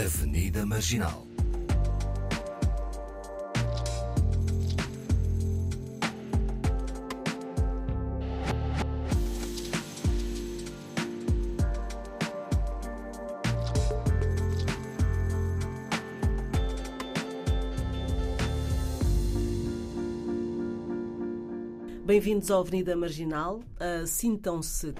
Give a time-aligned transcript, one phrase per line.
[0.00, 1.26] Avenida Marginal.
[22.06, 23.60] Bem-vindos à Avenida Marginal.
[23.78, 24.94] Uh, Sintam-se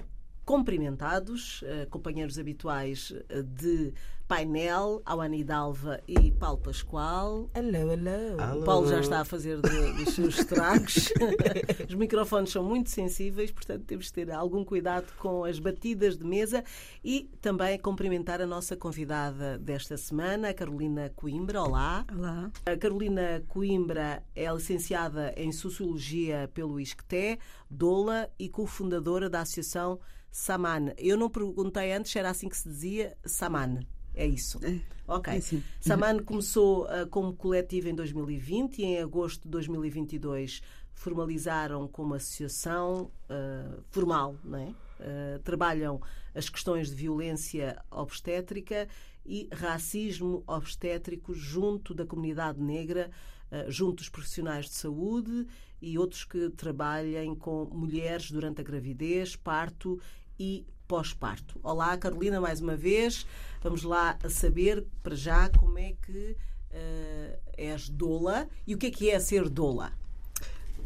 [0.50, 3.94] cumprimentados, uh, companheiros habituais uh, de
[4.26, 7.48] painel, Awane Hidalva e Paulo Pascoal.
[7.54, 8.60] Hello, hello.
[8.60, 11.12] O Paulo já está a fazer de, dos seus estragos.
[11.88, 16.24] Os microfones são muito sensíveis, portanto temos de ter algum cuidado com as batidas de
[16.24, 16.64] mesa
[17.04, 21.62] e também cumprimentar a nossa convidada desta semana, a Carolina Coimbra.
[21.62, 22.04] Olá.
[22.12, 22.50] Olá.
[22.66, 27.38] A Carolina Coimbra é licenciada em Sociologia pelo ISCTE,
[27.70, 30.92] doula e cofundadora da Associação Saman.
[30.96, 33.80] Eu não perguntei antes se era assim que se dizia Saman.
[34.14, 34.58] É isso.
[34.64, 34.80] É.
[35.06, 35.32] Ok.
[35.32, 35.62] É sim.
[35.80, 43.10] Saman começou uh, como coletivo em 2020 e em agosto de 2022 formalizaram como associação
[43.30, 44.68] uh, formal, não é?
[45.00, 46.00] Uh, trabalham
[46.34, 48.86] as questões de violência obstétrica
[49.24, 53.10] e racismo obstétrico junto da comunidade negra,
[53.50, 55.46] uh, junto dos profissionais de saúde
[55.80, 59.98] e outros que trabalhem com mulheres durante a gravidez, parto
[60.40, 61.60] e pós-parto.
[61.62, 63.26] Olá, Carolina, mais uma vez.
[63.62, 66.34] Vamos lá saber, para já, como é que
[66.72, 69.92] uh, és doula e o que é que é ser doula.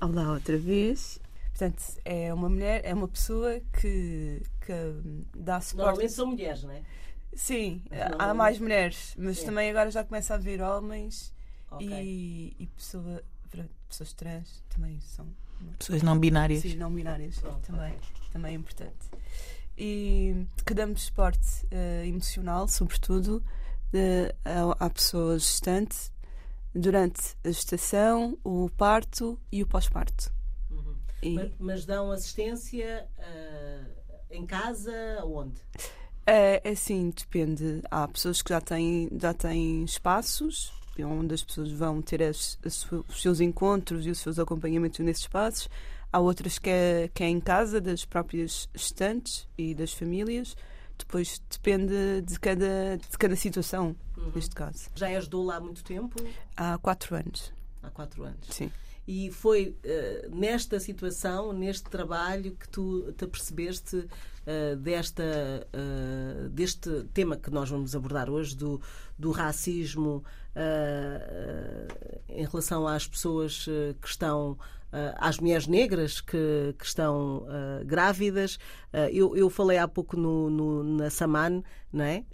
[0.01, 1.21] Olá outra vez.
[1.51, 5.87] Portanto, é uma mulher, é uma pessoa que, que dá suporte.
[5.87, 6.83] Normalmente são mulheres, não é?
[7.33, 9.47] Sim, Normalmente- há mais mulheres, mas Sim.
[9.47, 11.33] também agora já começa a haver homens
[11.71, 11.87] Ok.
[11.89, 13.23] e, e pessoa,
[13.89, 15.29] pessoas trans também são
[15.79, 16.61] Pessoas não binárias.
[16.63, 18.01] sim, não binárias Pronto, também, ok.
[18.33, 19.09] também é importante.
[19.77, 23.43] E que damos suporte eh, emocional, sobretudo,
[23.93, 24.35] eh,
[24.79, 26.13] à, pessoa gestante
[26.75, 30.33] durante a gestação, o parto e o pós-parto.
[30.71, 30.97] Uhum.
[31.35, 33.91] Mas, mas dão assistência uh,
[34.31, 34.93] em casa,
[35.25, 35.61] onde?
[36.27, 37.83] É, é assim, depende.
[37.91, 42.85] Há pessoas que já têm, já têm espaços onde as pessoas vão ter as- as
[42.93, 45.69] os seus encontros e os seus acompanhamentos nesses espaços.
[46.15, 50.55] Há outras que é, que é em casa, das próprias gestantes e das famílias.
[50.97, 54.31] Depois depende de cada, de cada situação, Uhum.
[54.33, 54.89] neste caso.
[54.95, 56.15] Já és doula há muito tempo?
[56.57, 57.53] Há quatro anos,
[57.83, 58.47] Há quatro anos.
[58.49, 58.71] sim.
[59.07, 64.07] E foi eh, nesta situação, neste trabalho, que tu te apercebeste
[64.47, 65.23] eh, desta,
[65.73, 68.81] eh, deste tema que nós vamos abordar hoje, do,
[69.19, 70.25] do racismo
[72.29, 73.65] em relação às pessoas
[74.01, 74.57] que estão.
[74.95, 78.59] Eh, às mulheres negras que, que estão eh, grávidas.
[78.93, 81.63] Eh, eu, eu falei há pouco no, no- na Saman,
[81.93, 82.25] não é?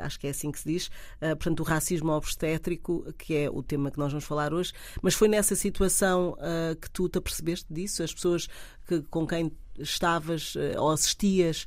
[0.00, 0.90] Acho que é assim que se diz.
[1.20, 4.72] Portanto, o racismo obstétrico, que é o tema que nós vamos falar hoje.
[5.02, 6.36] Mas foi nessa situação
[6.80, 8.02] que tu te apercebeste disso?
[8.02, 8.48] As pessoas
[8.88, 11.66] que, com quem estavas ou assistias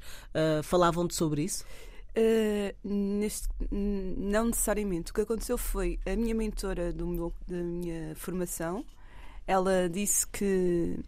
[0.63, 1.63] falavam-te sobre isso?
[2.17, 5.11] Uh, neste- não necessariamente.
[5.11, 8.83] O que aconteceu foi a minha mentora do meu- da minha formação,
[9.47, 10.99] ela disse que,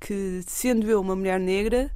[0.00, 1.90] que sendo eu uma mulher negra,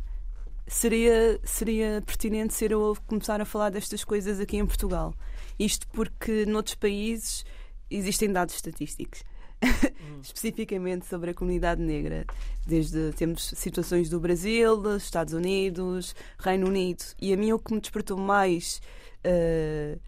[0.67, 5.15] seria, seria pertinente ser eu a começar a falar destas coisas aqui em Portugal.
[5.59, 7.45] Isto porque noutros países
[7.91, 9.23] existem dados estatísticos.
[10.23, 12.25] especificamente sobre a comunidade negra.
[12.67, 17.05] Desde temos situações do Brasil, dos Estados Unidos, Reino Unido.
[17.21, 18.81] E a mim o que me despertou mais
[19.25, 19.99] eh,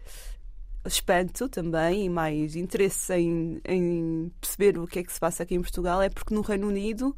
[0.85, 5.55] espanto também e mais interesse em, em perceber o que é que se passa aqui
[5.55, 7.15] em Portugal é porque no Reino Unido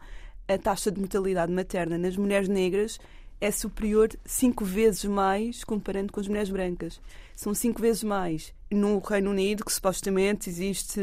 [0.47, 2.99] a taxa de mortalidade materna nas mulheres negras
[3.39, 7.01] é superior cinco vezes mais comparando com as mulheres brancas.
[7.35, 8.53] São cinco vezes mais.
[8.71, 11.01] No Reino Unido, que supostamente existe,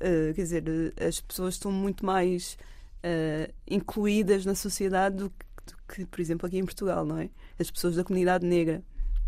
[0.00, 2.58] eh, quer dizer, eh, as pessoas estão muito mais
[3.02, 7.30] eh, incluídas na sociedade do que, do que, por exemplo, aqui em Portugal, não é?
[7.58, 8.82] As pessoas da comunidade negra.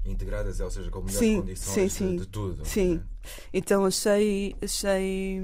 [0.08, 2.22] Integradas, ou seja, com melhores Sim, condições sim, de-.
[2.22, 2.64] De, tudo.
[2.64, 2.96] Sim.
[2.96, 3.02] né?
[3.52, 5.40] Então achei, achei,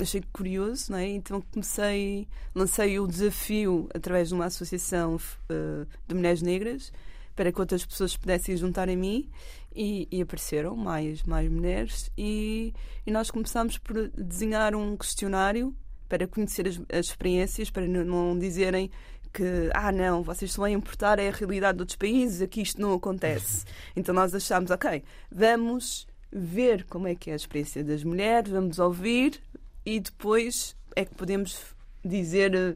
[0.00, 1.08] achei curioso, não é?
[1.08, 5.18] Então comecei, lancei o desafio através de uma associação
[5.48, 6.92] eh, de mulheres negras
[7.34, 9.28] para que outras pessoas pudessem juntar a mim
[9.74, 12.72] e, e apareceram mais, mais mulheres e,
[13.06, 15.76] e nós começámos por desenhar um questionário
[16.08, 18.90] para conhecer as, as experiências, para não dizerem
[19.36, 22.80] que, ah, não, vocês estão a importar é a realidade de outros países, aqui isto
[22.80, 23.64] não acontece.
[23.94, 28.78] Então nós achámos, ok, vamos ver como é que é a experiência das mulheres, vamos
[28.78, 29.40] ouvir
[29.84, 31.58] e depois é que podemos
[32.04, 32.74] dizer eh,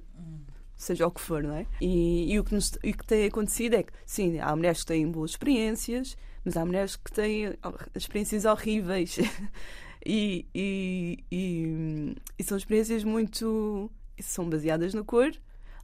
[0.77, 1.67] seja o que for, não é?
[1.81, 4.87] E, e o, que nos- e que tem acontecido é que, sim, há mulheres que
[4.87, 7.55] têm boas experiências, Mas há mulheres que têm
[7.95, 9.19] experiências horríveis
[10.07, 13.91] e, e, e, e são experiências muito.
[14.21, 15.31] são baseadas na cor.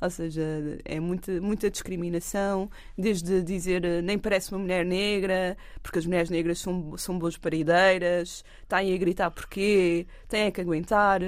[0.00, 0.42] Ou seja,
[0.84, 6.30] é muita, muita discriminação, desde dizer eh, nem parece uma mulher negra, porque as mulheres
[6.30, 11.20] negras são, são boas parideiras, têm a gritar porquê, têm que aguentar,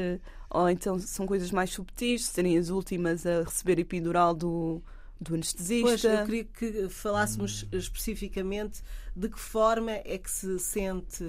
[0.51, 4.83] ou então são coisas mais subtis, serem as últimas a receber epidural do,
[5.21, 5.89] do anestesista.
[5.89, 7.79] Pois, eu queria que falássemos hum.
[7.79, 8.83] especificamente
[9.15, 11.25] de que forma é que se sente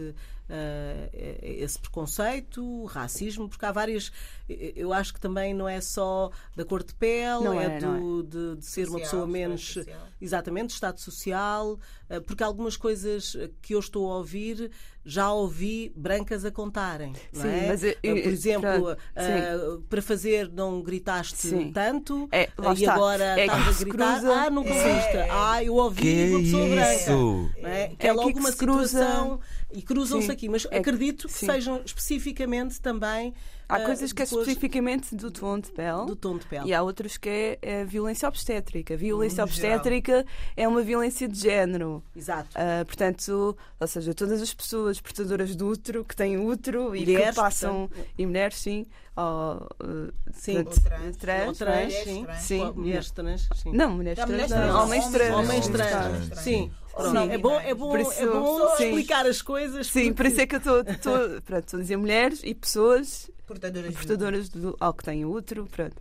[0.49, 1.09] uh,
[1.41, 4.11] esse preconceito, racismo, porque há várias.
[4.47, 8.19] Eu acho que também não é só da cor de pele, não é, é do,
[8.19, 8.23] é.
[8.23, 9.77] De, de, ser social, uma pessoa menos.
[10.21, 11.79] Exatamente, estado social,
[12.09, 14.71] uh, porque algumas coisas que eu estou a ouvir
[15.05, 17.13] já ouvi brancas a contarem.
[17.31, 17.67] Sim, é?
[17.67, 21.71] mas eu, eu, Por exemplo, para, uh, para fazer não gritaste sim.
[21.71, 24.63] tanto é, e agora é estás a gritar, cruza, ah, não.
[24.63, 25.27] É.
[25.31, 27.51] Ah, eu ouvi que uma pessoa isso?
[27.55, 27.69] branca.
[27.79, 27.91] É?
[27.97, 29.39] Que é, logo que uma situação.
[29.71, 33.33] E cruzam-se aqui, mas é acredito que sejam especificamente também
[33.69, 36.05] Há uh, coisas que é especificamente do tom de pele.
[36.07, 36.67] Do tom de pele.
[36.67, 38.97] E há outras que é, é violência obstétrica.
[38.97, 40.25] Violência obstétrica geral.
[40.57, 42.03] é uma violência de género.
[42.15, 42.49] Exato.
[42.57, 47.29] Uh, portanto, ou seja, todas as pessoas portadoras de útero, que têm útero e mulheres,
[47.29, 47.87] que passam.
[47.87, 48.87] Portanto, e mulheres, sim.
[49.15, 52.27] Ou, uh, sim, ou trans, trans, ou trans, sim.
[52.39, 52.71] sim.
[52.75, 53.71] Mulheres trans, sim.
[53.71, 54.83] Não, mulheres trans, não.
[54.83, 55.35] Homens trans.
[55.35, 56.71] Homens trans, sim.
[56.97, 59.58] Sim, é bom, é bom, isso, é bom explicar as coisas.
[59.83, 60.13] Sim, porque...
[60.13, 60.79] por isso é que eu estou
[61.77, 65.95] a dizer mulheres e pessoas portadoras, portadoras do, ao que têm útero, pronto.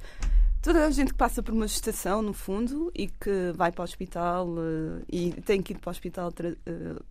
[0.61, 3.85] Toda a gente que passa por uma gestação, no fundo, e que vai para o
[3.85, 7.05] hospital uh, e tem que ir para o hospital uh,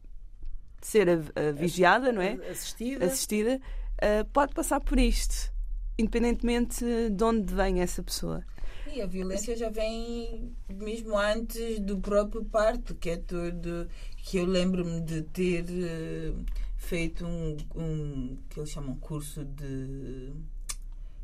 [0.82, 2.34] ser a, a vigiada, não é?
[2.52, 3.06] Assistida.
[3.06, 3.62] Assistida,
[3.96, 5.52] uh, pode passar por isto,
[5.98, 8.44] independentemente de onde vem essa pessoa.
[8.94, 13.88] E a violência já vem mesmo antes do próprio parto, que é tudo
[14.28, 15.64] que eu lembro-me de ter
[16.76, 20.34] feito um, um que eles chamam curso de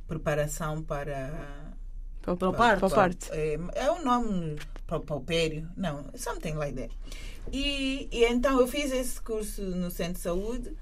[0.08, 1.74] preparação para
[2.22, 3.30] para, para, parte.
[3.34, 4.56] É, é o nome
[4.88, 6.98] para o paupério, não, something like that.
[7.52, 10.74] E, e então eu fiz esse curso no centro de saúde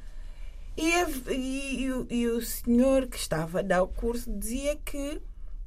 [0.78, 0.92] e,
[1.32, 5.20] e, e, o, e o senhor que estava a dar o curso dizia que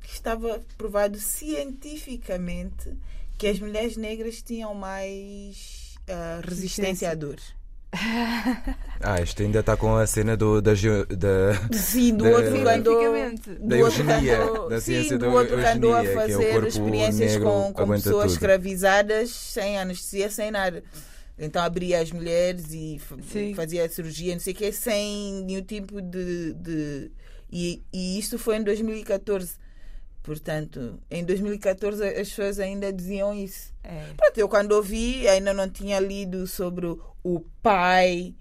[0.05, 2.97] estava provado cientificamente
[3.37, 7.37] que as mulheres negras tinham mais uh, resistência à dor.
[9.07, 11.77] Ah, isto ainda está com a cena do, da, da.
[11.77, 13.03] Sim, do da, outro que andou.
[13.61, 14.39] Da eugenia.
[14.71, 18.33] Da ciência sim, do outro que andou a fazer é experiências com, com pessoas tudo.
[18.33, 20.83] escravizadas sem anestesia, sem nada.
[21.39, 22.99] Então abria as mulheres e
[23.31, 23.53] sim.
[23.55, 26.55] fazia a cirurgia, não sei o que, sem nenhum tipo de.
[26.55, 27.11] de...
[27.53, 29.57] E, e isto foi em 2014.
[30.25, 33.75] Portanto, em 2014 as pessoas ainda diziam isso.
[33.85, 34.15] É.
[34.17, 36.87] Pronto, eu quando ouvi, ainda não tinha lido sobre
[37.23, 38.35] o pai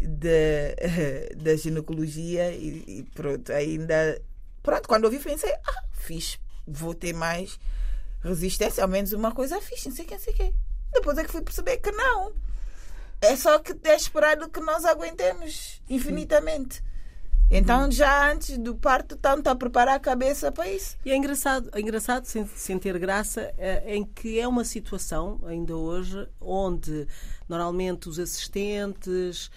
[0.00, 0.74] de,
[1.36, 4.18] da ginecologia e, e, pronto, ainda.
[4.62, 7.60] Pronto, quando ouvi, pensei, ah, fiz, vou ter mais
[8.22, 10.54] resistência, ao menos uma coisa fiz, não sei o que, não sei o que.
[10.94, 12.32] Depois é que fui perceber que não.
[13.20, 16.82] É só que é esperado que nós aguentemos infinitamente.
[17.48, 20.96] Então, já antes do parto, tanto a preparar a cabeça para isso.
[21.04, 25.40] E é engraçado, é engraçado sem, sem ter graça, é, em que é uma situação,
[25.46, 27.06] ainda hoje, onde
[27.48, 29.48] normalmente os assistentes,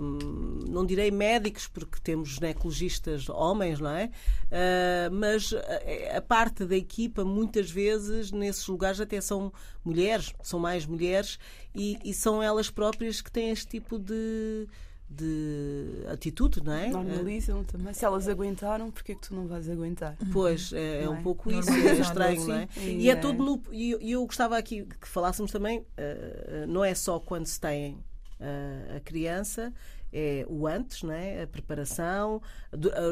[0.00, 4.10] hum, não direi médicos, porque temos ginecologistas homens, não é?
[4.46, 9.52] Uh, mas a, a, parte da equipa, muitas vezes, nesses lugares até são
[9.84, 11.38] mulheres, são mais mulheres,
[11.72, 14.66] e, e são elas próprias que têm este tipo de
[15.08, 16.88] de atitude, não é?
[16.88, 17.92] Normalizam também.
[17.94, 20.16] Se elas aguentaram, porquê é que tu não vais aguentar?
[20.32, 21.22] Pois, é, é um é?
[21.22, 22.68] pouco isso, é estranho, não é?
[22.76, 23.62] E, e é, é tudo no.
[23.72, 27.94] E eu, eu gostava aqui que falássemos também, uh, não é só quando se tem
[27.94, 29.72] uh, a criança,
[30.12, 31.42] é o antes, não é?
[31.42, 32.40] a preparação,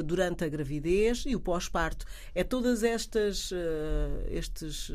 [0.05, 2.07] durante a gravidez e o pós-parto.
[2.35, 3.57] É todas estas uh,
[4.29, 4.91] estes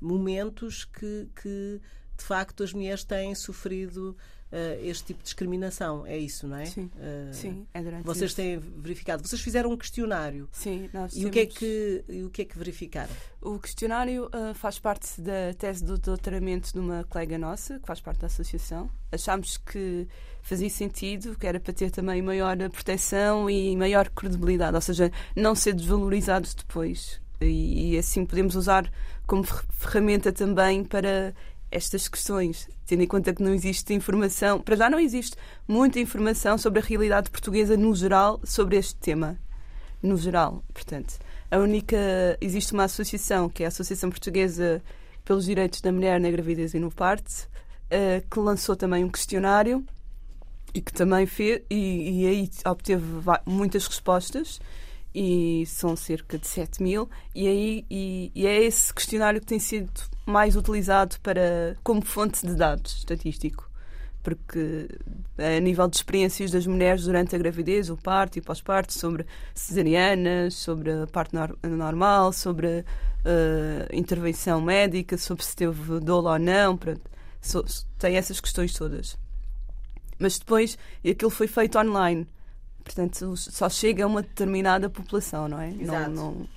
[0.00, 1.80] momentos que, que
[2.16, 4.43] de facto as mulheres têm sofrido uh,
[4.82, 6.06] este tipo de discriminação.
[6.06, 6.66] É isso, não é?
[6.66, 8.36] Sim, uh, sim é durante Vocês isso.
[8.36, 9.26] têm verificado.
[9.26, 10.48] Vocês fizeram um questionário.
[10.52, 11.28] Sim, nós e, temos...
[11.28, 13.12] o que é que, e o que é que verificaram?
[13.40, 18.00] O questionário uh, faz parte da tese do doutoramento de uma colega nossa, que faz
[18.00, 18.88] parte da associação.
[19.12, 20.06] Achámos que
[20.42, 25.54] fazia sentido, que era para ter também maior proteção e maior credibilidade, ou seja, não
[25.54, 27.20] ser desvalorizados depois.
[27.40, 28.90] E, e assim podemos usar
[29.26, 31.34] como ferramenta também para
[31.70, 35.36] estas questões, tendo em conta que não existe informação, para já não existe
[35.66, 39.38] muita informação sobre a realidade portuguesa no geral sobre este tema.
[40.02, 41.18] No geral, portanto,
[41.50, 41.96] a única
[42.40, 44.82] existe uma associação que é a Associação Portuguesa
[45.24, 49.84] pelos Direitos da Mulher na Gravidez e no Parto, uh, que lançou também um questionário
[50.74, 53.04] e que também fez, e, e aí obteve
[53.46, 54.60] muitas respostas
[55.14, 59.60] e são cerca de 7 mil, e, aí, e, e, é esse questionário que tem
[59.60, 59.92] sido
[60.26, 63.70] mais utilizado para, como fonte de dados estatístico.
[64.22, 64.88] Porque
[65.36, 69.26] a nível de experiências das mulheres durante a gravidez, o parto e o pós-parto, sobre
[69.54, 72.84] cesarianas, sobre a parte normal, sobre uh,
[73.92, 77.02] intervenção médica, sobre se teve dolo ou não, pronto,
[77.38, 77.62] so,
[77.98, 79.18] tem essas questões todas.
[80.18, 82.26] Mas depois aquilo foi feito online
[82.84, 85.70] Portanto, só chega a uma determinada população, não é?
[85.70, 86.10] Exato.
[86.10, 86.48] Não, não...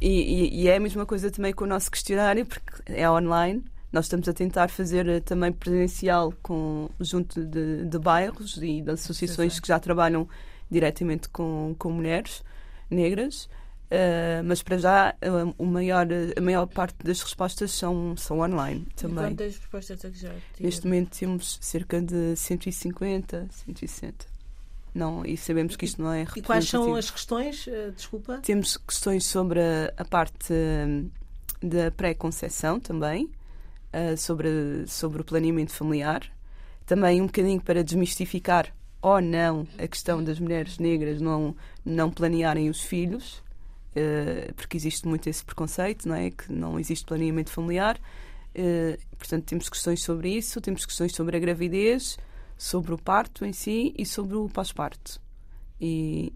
[0.00, 3.64] E, e, e, é a mesma coisa também com o nosso questionário, porque é online.
[3.92, 8.90] Nós estamos a tentar fazer eh, também presencial com, junto de, de bairros e de
[8.90, 10.28] associações que já trabalham
[10.70, 12.42] diretamente com, com mulheres
[12.90, 13.48] negras.
[13.86, 18.84] Uh, mas para já uh, o maior, a maior parte das respostas são, são online
[18.96, 19.26] também.
[19.26, 20.42] E quantas respostas é que já tiveram?
[20.58, 24.35] Neste momento temos cerca de 150, 160.
[24.96, 27.66] Não, e sabemos que isto não é E quais são as questões?
[27.66, 28.38] Uh, desculpa.
[28.38, 29.60] Temos questões sobre
[29.94, 31.10] a, parte uh,
[31.62, 33.30] da pré-conceição também,
[33.92, 36.22] uh, sobre, sobre o planeamento familiar.
[36.86, 42.70] Também um bocadinho para desmistificar ou não a questão das mulheres negras não, não planearem
[42.70, 43.42] os filhos,
[44.56, 46.30] porque existe muito esse preconceito, não é?
[46.30, 48.00] Que não existe planeamento familiar.
[49.18, 52.16] portanto, temos questões sobre isso, temos questões sobre a gravidez,
[52.56, 55.20] sobre o parto em si e sobre o pós-parto.
[55.80, 56.32] E,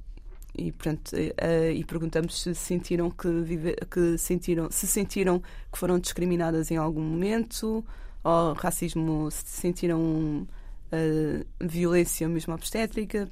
[0.56, 5.40] e, portanto, uh, e perguntamos se sentiram que, vive, que sentiram, se sentiram
[5.72, 7.84] que foram discriminadas em algum momento,
[8.22, 10.46] ou racismo, se sentiram
[10.92, 13.30] uh, violência mesmo obstétrica.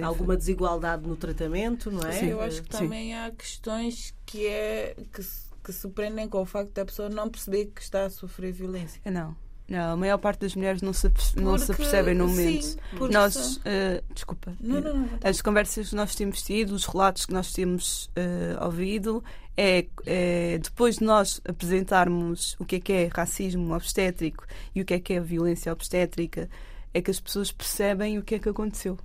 [0.00, 2.12] Alguma desigualdade no tratamento, não é?
[2.12, 3.14] Sim, eu acho que também Sim.
[3.14, 5.22] há questões que, é, que,
[5.64, 9.00] que se prendem com o facto da pessoa não perceber que está a sofrer violência.
[9.04, 9.36] Não.
[9.68, 12.64] Não, a maior parte das mulheres não se, não se percebem no momento.
[12.64, 12.78] Sim,
[13.10, 17.34] nós, uh, desculpa, não, não, não, as conversas que nós temos tido, os relatos que
[17.34, 19.22] nós temos uh, ouvido,
[19.58, 24.86] é, é, depois de nós apresentarmos o que é que é racismo obstétrico e o
[24.86, 26.48] que é que é violência obstétrica,
[26.94, 28.98] é que as pessoas percebem o que é que aconteceu.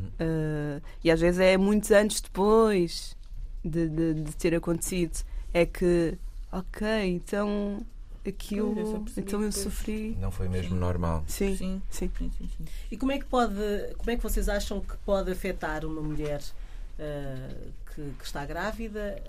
[0.00, 3.16] Uh, e às vezes é muitos anos depois
[3.64, 5.24] de, de, de ter acontecido.
[5.54, 6.18] É que,
[6.50, 7.86] ok, então
[8.28, 8.78] aquilo.
[8.78, 10.16] Eu então eu sofri.
[10.20, 11.24] Não foi mesmo normal.
[11.26, 11.56] Sim.
[11.56, 11.82] Sim.
[11.90, 12.10] Sim.
[12.16, 12.64] sim, sim.
[12.90, 13.54] E como é que pode,
[13.96, 19.22] como é que vocês acham que pode afetar uma mulher uh, que, que, está grávida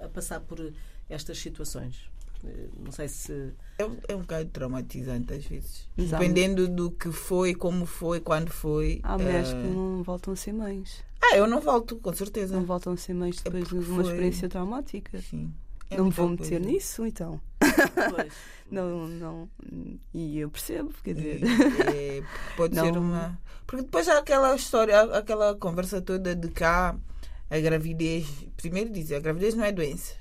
[0.00, 0.72] a, a, passar por
[1.08, 2.08] estas situações?
[2.42, 3.52] Uh, não sei se.
[3.78, 5.88] É, é um bocado traumatizante às vezes.
[5.96, 6.22] Exato.
[6.22, 9.00] Dependendo do que foi, como foi, quando foi.
[9.02, 9.52] Há mulheres uh...
[9.52, 11.02] que não voltam a ser mães.
[11.20, 12.54] Ah, eu não volto, com certeza.
[12.54, 14.04] Não voltam a ser mães depois é de uma foi...
[14.04, 15.20] experiência traumática.
[15.20, 15.52] Sim.
[15.90, 16.58] É não me vou meter coisa.
[16.58, 17.40] nisso, então.
[18.70, 19.48] não, não.
[20.12, 21.40] E eu percebo, quer dizer.
[21.94, 22.22] É,
[22.56, 22.84] pode não.
[22.84, 23.40] ser uma.
[23.66, 26.96] Porque depois há aquela história, aquela conversa toda de cá,
[27.50, 28.26] a gravidez.
[28.56, 30.14] Primeiro dizer, a gravidez não é doença.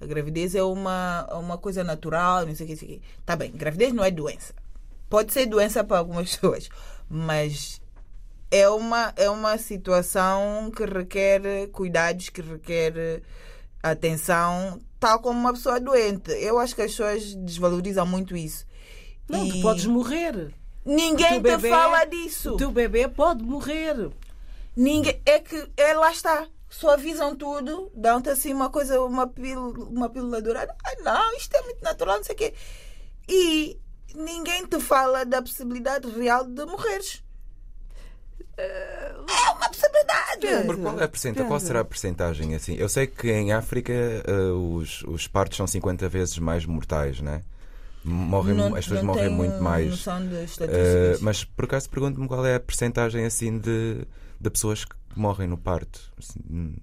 [0.00, 3.02] A gravidez é uma, uma coisa natural, não sei o que, sei o que.
[3.26, 4.54] Tá bem, gravidez não é doença.
[5.10, 6.70] Pode ser doença para algumas pessoas,
[7.08, 7.80] mas
[8.50, 13.22] é uma, é uma situação que requer cuidados, que requer
[13.82, 16.30] atenção tal como uma pessoa doente.
[16.32, 18.66] Eu acho que as pessoas desvalorizam muito isso.
[19.28, 19.52] Não, e...
[19.52, 20.54] tu podes morrer.
[20.84, 22.54] Ninguém te bebê, fala disso.
[22.54, 24.10] O teu bebê pode morrer.
[24.76, 25.20] Ninguém.
[25.24, 26.46] É que é, lá está.
[26.68, 30.74] Só avisam tudo, dão-te assim uma coisa, uma pílula, uma pílula dourada.
[30.84, 32.54] Ah, não, isto é muito natural, não sei o quê.
[33.28, 33.78] E
[34.14, 37.24] ninguém te fala da possibilidade real de morreres.
[38.60, 40.66] É uma possibilidade.
[40.66, 42.74] Por qual, é a percenta, qual será a percentagem assim?
[42.74, 47.42] Eu sei que em África uh, os, os partos são 50 vezes mais mortais, né?
[48.02, 50.06] Morrem, não, as pessoas morrem muito mais.
[50.06, 54.06] Uh, mas por acaso pergunto-me qual é a percentagem assim de,
[54.40, 56.00] de pessoas que morrem no parto.
[56.18, 56.76] Assim,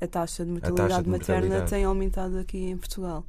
[0.00, 1.70] a taxa de mortalidade, taxa de materna mortalidade.
[1.70, 3.24] tem aumentado aqui em Portugal.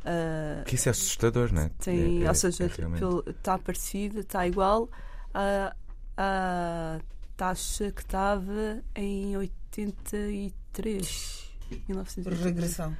[0.00, 1.70] Uh, que isso é assustador, não é?
[1.80, 4.88] Tem, é, ou seja, é, está parecido, está igual
[5.34, 5.74] a,
[6.16, 7.00] a
[7.38, 11.48] taxa que estava em 83.
[11.88, 12.40] 1983.
[12.40, 12.96] Regressão.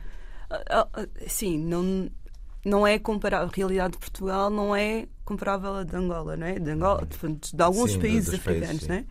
[0.49, 2.09] Ah, ah, sim, não,
[2.65, 3.49] não é comparável.
[3.49, 6.59] A realidade de Portugal não é comparável à de Angola, não é?
[6.59, 9.05] De, Angola, de, de alguns sim, países africanos, países, não é?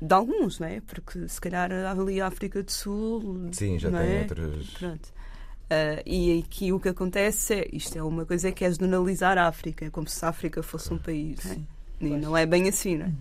[0.00, 0.80] De alguns, não é?
[0.80, 3.50] Porque se calhar ali a África do Sul.
[3.52, 4.22] Sim, já tem é?
[4.22, 4.70] outros.
[4.70, 5.06] Pronto.
[5.06, 9.46] Uh, e aqui o que acontece é, isto é uma coisa que é generalizar a
[9.46, 11.44] África, como se a África fosse um país.
[11.44, 11.79] Não é?
[12.00, 13.12] E não é bem assim, não é?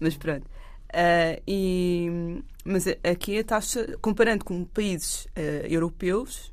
[0.00, 0.44] Mas pronto.
[0.44, 6.52] Uh, e, mas aqui a taxa, comparando com países uh, europeus,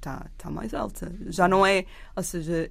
[0.00, 1.12] está tá mais alta.
[1.26, 1.84] Já não é,
[2.16, 2.70] ou seja,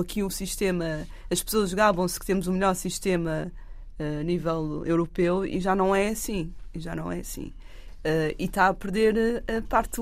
[0.00, 3.52] aqui o sistema, as pessoas gabam-se que temos o melhor sistema
[4.00, 6.52] uh, a nível europeu e já não é assim.
[6.74, 7.52] E já não é assim.
[8.04, 10.00] Uh, e está a perder a parte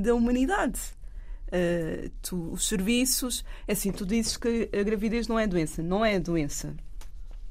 [0.00, 0.80] da humanidade.
[1.48, 5.82] Uh, tu, os serviços, é assim, tu dizes que a gravidez não é doença.
[5.82, 6.74] Não é doença.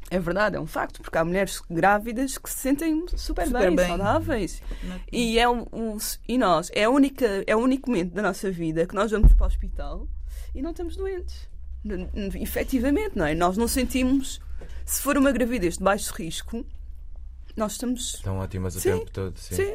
[0.10, 3.76] É verdade, é um facto, porque há mulheres grávidas que se sentem super, super bem,
[3.76, 4.62] bem, saudáveis.
[5.12, 8.52] E, é um, um, e nós, é, a única, é o único momento da nossa
[8.52, 10.08] vida que nós vamos para o hospital
[10.54, 11.50] e não estamos doentes.
[12.40, 13.34] Efetivamente, não é?
[13.36, 14.40] Nós não sentimos.
[14.86, 16.66] Se for uma gravidez de baixo risco,
[17.56, 18.16] nós estamos.
[18.16, 19.56] Estão ótimas o sim, tempo todo, sim.
[19.56, 19.74] sim.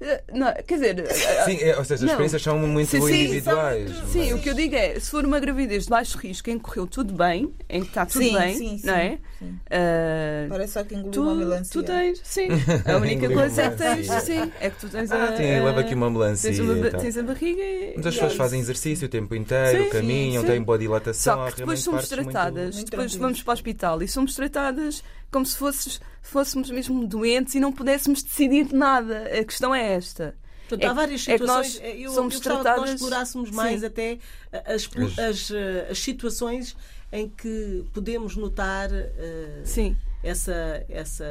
[0.00, 1.04] Eh, não, quer dizer.
[1.28, 3.90] Eh, sim, é, ou seja, as experiências são muito sim, individuais.
[3.90, 6.58] Sim, sim, o que eu digo é: se for uma gravidez de baixo risco em
[6.58, 9.18] que correu tudo bem, em que está tudo sim, bem, sim, não é?
[9.40, 11.72] Uh, Parece só que engoliu tu, uma melancia.
[11.72, 12.48] Tu tens, sim.
[12.86, 15.24] A única coisa é que tens, sim, é que tu tens a.
[15.24, 16.50] Ah, tem, leva aqui uma melancia.
[16.50, 17.92] Tens, uma, tens a barriga e.
[17.94, 21.36] Muitas pessoas fazem exercício o tempo inteiro, caminham, têm boa dilatação.
[21.36, 22.90] Só que depois somos tratadas, muito...
[22.90, 27.60] depois vamos para o hospital e somos tratadas como se fosses, fôssemos mesmo doentes e
[27.60, 29.24] não pudéssemos decidir nada.
[29.38, 30.34] A questão é esta.
[30.68, 31.76] Portanto, é, há várias situações.
[31.76, 32.74] É que nós eu, somos eu tratadas...
[32.74, 33.86] que nós explorássemos mais Sim.
[33.86, 34.18] até
[34.66, 36.76] as, as, eh, as, situações
[37.10, 39.96] em que podemos notar uh, Sim.
[40.22, 40.84] essa.
[40.88, 41.26] essa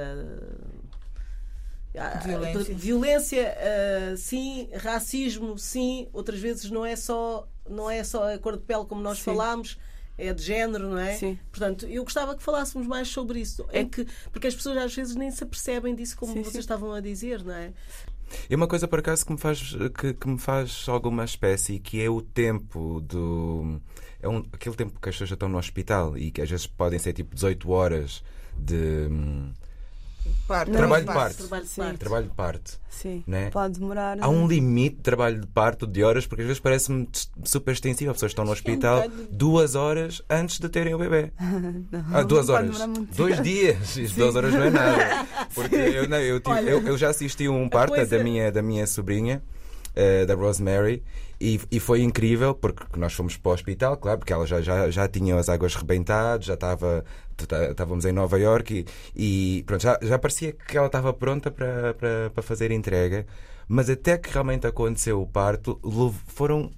[2.24, 8.38] Violência, violência uh, sim, racismo, sim, outras vezes não é só, não é só a
[8.38, 9.24] cor de pele como nós sim.
[9.24, 9.80] falámos,
[10.17, 11.13] é de género, não é?
[11.13, 11.38] Sim.
[11.51, 13.65] Portanto, eu gostava que falássemos mais sobre isso.
[13.69, 16.59] É que, porque as pessoas às vezes nem se apercebem disso, como sim, vocês sim.
[16.59, 17.71] estavam a dizer, não é?
[18.50, 22.01] E uma coisa, por acaso, que me faz, que, que me faz alguma espécie, que
[22.01, 23.79] é o tempo do.
[24.19, 26.65] É um, aquele tempo que as pessoas já estão no hospital e que às vezes
[26.65, 28.24] podem ser tipo 18 horas
[28.57, 29.07] de
[30.48, 30.72] Parte.
[30.72, 31.38] Trabalho de parte.
[31.38, 31.98] Trabalho de parte.
[31.98, 32.79] Trabalho de parte.
[32.89, 33.24] Sim.
[33.27, 33.50] Né?
[33.50, 34.17] Pode demorar.
[34.19, 37.07] Há um limite de trabalho de parte de horas, porque às vezes parece-me
[37.43, 38.12] super extensivo.
[38.12, 41.31] As pessoas estão no hospital é um duas horas antes de terem o bebê.
[41.91, 42.77] não, ah, duas horas.
[43.15, 43.96] Dois dias.
[43.98, 45.27] Isso, duas horas não é nada.
[45.53, 48.17] Porque eu, não, eu, tive, Olha, eu, eu, já assisti um parto coisa...
[48.17, 49.43] da, minha, da minha sobrinha,
[49.95, 51.04] uh, da Rosemary.
[51.39, 54.89] E, e, foi incrível porque nós fomos para o hospital, claro, porque ela já, já,
[54.89, 57.06] já tinha as águas rebentadas, já estava
[57.69, 61.93] estávamos em Nova York e, e pronto, já, já parecia que ela estava pronta para,
[61.93, 63.28] para, para fazer entrega,
[63.67, 65.80] mas até que realmente aconteceu o parto,
[66.26, 66.71] foram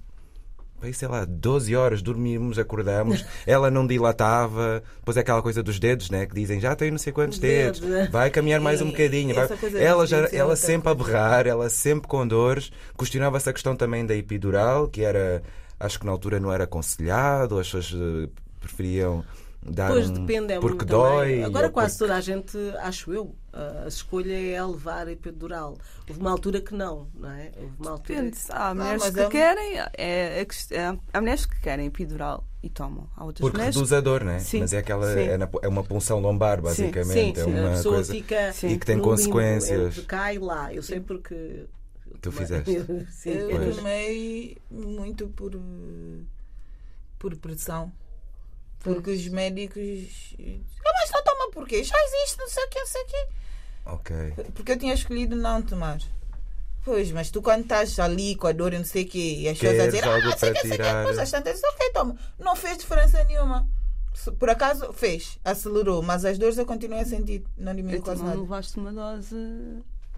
[0.92, 6.10] sei lá, 12 horas, dormimos, acordamos, ela não dilatava, depois é aquela coisa dos dedos,
[6.10, 6.26] né?
[6.26, 9.34] Que dizem já tem não sei quantos dedos, vai caminhar mais um bocadinho.
[9.34, 9.48] Vai...
[9.78, 12.70] Ela, já, ela sempre a berrar, ela sempre com dores.
[12.98, 15.42] Questionava-se a questão também da epidural, que era,
[15.78, 18.28] acho que na altura não era aconselhado, as pessoas eh,
[18.60, 19.24] preferiam
[19.62, 21.42] dar pois depende, é porque dói.
[21.42, 22.08] Agora quase porque...
[22.08, 25.76] toda a gente, acho eu, a escolha é levar a epidural.
[26.08, 27.52] Houve uma altura que não, não é?
[27.56, 28.22] Houve uma altura...
[28.22, 28.38] Depende.
[28.50, 29.28] Há mulheres não, que é...
[29.28, 33.08] querem, é, é, há mulheres que querem epidural e tomam.
[33.16, 33.74] Há outras Porque mulheres...
[33.74, 34.38] reduz a dor, não é?
[34.38, 34.60] Sim.
[34.60, 37.40] Mas é aquela é, na, é, uma punção lombar, basicamente.
[37.40, 39.96] Sim, sim, é uma a pessoa coisa fica e que tem consequências.
[39.96, 40.72] Limbo, cai lá.
[40.72, 41.66] Eu sei porque
[42.20, 42.70] tu fizeste.
[43.10, 45.58] sim, eu tomei muito por
[47.18, 47.92] por pressão
[48.80, 50.34] porque os médicos.
[50.38, 51.84] Ah, mas não toma porquê?
[51.84, 53.26] Já existe, não sei o que, não sei o quê.
[53.86, 54.16] Ok.
[54.54, 55.98] Porque eu tinha escolhido não tomar.
[56.82, 59.48] Pois, mas tu quando estás ali com a dor e não sei o quê, e
[59.48, 62.16] as pessoas a dizer, ah, sei que, sei que, depois às tantas, ok, toma.
[62.38, 63.68] Não fez diferença nenhuma.
[64.38, 68.34] Por acaso fez, acelerou, mas as dores eu continuei a sentir, não diminuiu quase nada.
[68.34, 69.36] Não levaste uma dose,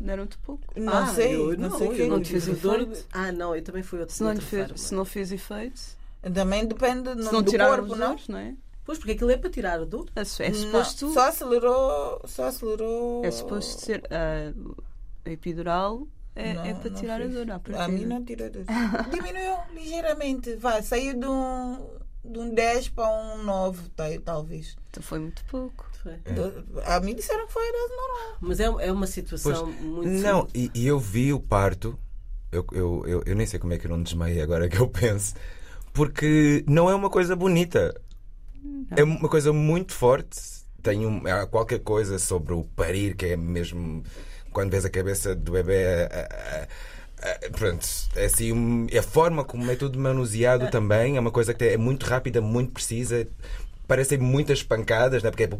[0.00, 0.64] deram-te pouco?
[0.76, 2.02] Não ah, sei, eu, não, não sei.
[2.02, 3.06] Eu, não te fez efeito?
[3.12, 4.14] Ah, não, eu também fui outro.
[4.14, 5.80] Se não, fez, se não fez efeito.
[6.30, 8.16] Também depende no, não do corpo, não?
[8.28, 8.54] não é?
[8.84, 10.06] Pois, porque aquilo é para tirar a dor.
[10.14, 11.06] É, é suposto.
[11.06, 12.22] Não, só acelerou.
[12.26, 13.24] Só acelerou.
[13.24, 14.02] É suposto ser.
[14.04, 14.76] Uh,
[15.24, 17.46] a epidural é, não, é para tirar a dor.
[17.76, 18.64] A mim não tira a dor.
[19.10, 20.56] Diminuiu ligeiramente.
[20.56, 21.86] Vai, saiu de um,
[22.24, 23.90] de um 10 para um 9,
[24.24, 24.76] talvez.
[24.90, 25.88] Então foi muito pouco.
[26.02, 26.12] Foi.
[26.12, 26.94] É.
[26.94, 28.36] A mim disseram que foi normal.
[28.40, 30.08] Mas é, é uma situação pois, muito.
[30.08, 31.96] Não, e, e, eu vi o parto.
[32.50, 34.88] Eu, eu, eu, eu nem sei como é que eu não desmaiei agora que eu
[34.88, 35.34] penso
[35.92, 37.94] porque não é uma coisa bonita.
[38.62, 38.86] Não.
[38.96, 40.40] É uma coisa muito forte.
[40.82, 44.02] Tem um, há qualquer coisa sobre o parir que é mesmo
[44.52, 46.08] quando vês a cabeça do bebê.
[47.52, 51.76] pronto, é assim, a forma como é tudo manuseado também é uma coisa que é
[51.76, 53.26] muito rápida, muito precisa
[53.92, 55.30] parecem muitas pancadas, né?
[55.30, 55.50] porque é.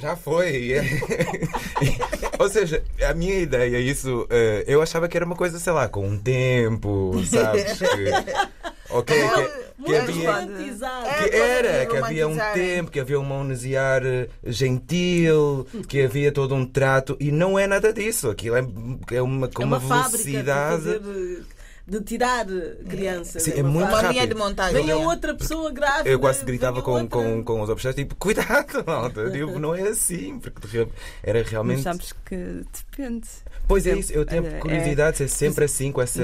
[0.00, 0.74] Já foi.
[2.40, 5.86] Ou seja, a minha ideia, isso, uh, eu achava que era uma coisa, sei lá,
[5.86, 7.78] com um tempo, sabes?
[7.78, 7.86] Que...
[8.90, 10.46] Ok, que, que havia.
[10.46, 16.54] Que era, que havia um tempo, que havia um manusear eh, gentil, que havia todo
[16.54, 17.16] um trato.
[17.18, 18.28] E não é nada disso.
[18.28, 18.66] Aquilo é,
[19.12, 21.00] é uma, com é uma, uma velocidade
[21.86, 22.46] de tirar
[22.88, 23.42] crianças.
[23.42, 24.28] Sim, é, muito uma rápido.
[24.28, 24.82] de montagem.
[24.82, 26.08] Vem a outra pessoa grávida.
[26.08, 29.30] Eu quase gritava com, com, com os obstetras, tipo, cuidado, malta.
[29.30, 30.86] Tipo, não é assim, porque
[31.22, 31.76] era realmente.
[31.76, 33.28] Mas sabes que depende.
[33.66, 36.22] Pois é isso, eu tenho é, curiosidade se é sempre assim, com essa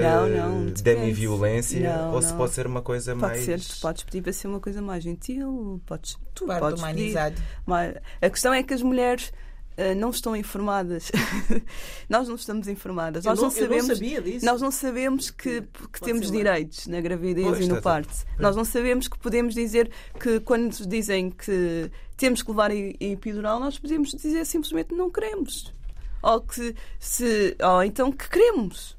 [0.83, 3.47] demi-violência, ou se pode ser uma coisa pode mais.
[3.47, 6.81] Pode ser, tu podes pedir para ser uma coisa mais gentil, podes, tu Parte podes
[6.81, 7.35] humanizado.
[7.35, 9.33] Pedir, a questão é que as mulheres
[9.79, 11.13] Uh, não estão informadas.
[12.11, 13.25] nós não estamos informadas.
[13.25, 14.45] nós não, não, sabemos, não sabia disso.
[14.45, 15.63] Nós não sabemos que,
[15.93, 18.13] que temos direitos na gravidez pois, e no parto.
[18.41, 19.89] Nós não sabemos que podemos dizer
[20.19, 25.73] que quando dizem que temos que levar epidural, nós podemos dizer simplesmente não queremos.
[26.21, 28.97] Ou que se ou então que queremos.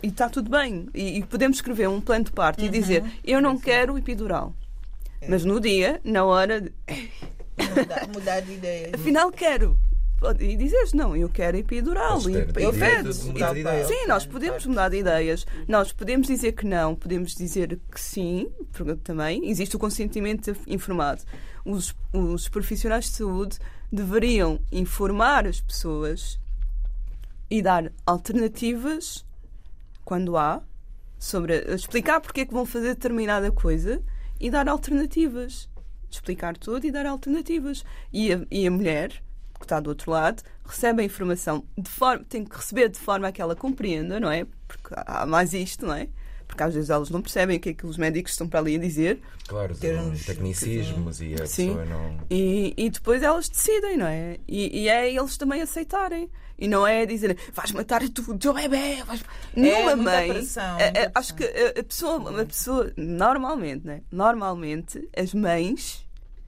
[0.00, 0.88] E está tudo bem.
[0.94, 2.68] E, e, podemos escrever um plano de parto uhum.
[2.68, 4.54] e dizer eu não quero epidural.
[5.20, 5.28] É.
[5.28, 6.60] Mas no dia, na hora.
[6.60, 6.72] De...
[7.68, 8.90] Mudar, mudar de ideia.
[8.94, 9.78] Afinal, quero.
[10.38, 12.20] E dizes, não, eu quero epidural.
[12.28, 13.12] E, eu quero.
[13.12, 15.46] Sim, nós podemos mudar de ideias.
[15.66, 21.22] Nós podemos dizer que não, podemos dizer que sim, porque também existe o consentimento informado.
[21.64, 23.58] Os, os profissionais de saúde
[23.90, 26.38] deveriam informar as pessoas
[27.50, 29.24] e dar alternativas
[30.04, 30.62] quando há
[31.18, 34.02] sobre explicar porque é que vão fazer determinada coisa
[34.38, 35.68] e dar alternativas
[36.10, 37.84] explicar tudo e dar alternativas.
[38.12, 39.10] E a, e a mulher,
[39.58, 43.28] que está do outro lado, recebe a informação de forma, tem que receber de forma
[43.28, 44.46] a que ela compreenda, não é?
[44.66, 46.08] Porque há mais isto, não é?
[46.50, 48.74] Porque às vezes elas não percebem o que é que os médicos estão para ali
[48.74, 49.20] a dizer.
[49.46, 51.68] Claro, termos tecnicismos e a Sim.
[51.68, 52.18] pessoa não.
[52.28, 54.38] E, e depois elas decidem, não é?
[54.48, 56.28] E, e é eles também aceitarem.
[56.58, 59.02] E não é dizer vais matar o teu bebê.
[59.04, 59.20] Vais...
[59.56, 60.28] É Nenhuma mãe.
[60.28, 64.02] Pressão, é, é, acho que a pessoa, a pessoa, normalmente, né?
[64.10, 66.04] normalmente, as mães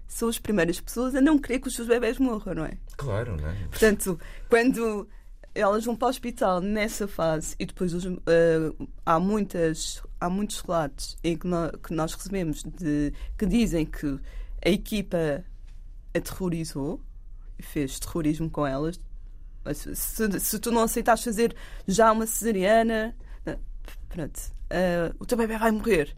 [0.09, 2.77] são as primeiras pessoas a não querer que os seus bebés morram, não é?
[2.97, 3.55] Claro, não é?
[3.71, 4.19] Portanto,
[4.51, 5.09] quando
[5.55, 11.19] elas vão para o hospital nessa fase e depois uh, há muitas há muitos relatos
[11.23, 14.19] em que, nós, que nós recebemos de que dizem que
[14.65, 15.45] a equipa
[16.15, 17.01] aterrorizou
[17.61, 18.99] fez terrorismo com elas
[19.73, 21.55] se, se tu não aceitas fazer
[21.87, 23.15] já uma cesariana,
[24.09, 26.17] pronto, uh, o teu bebê vai morrer.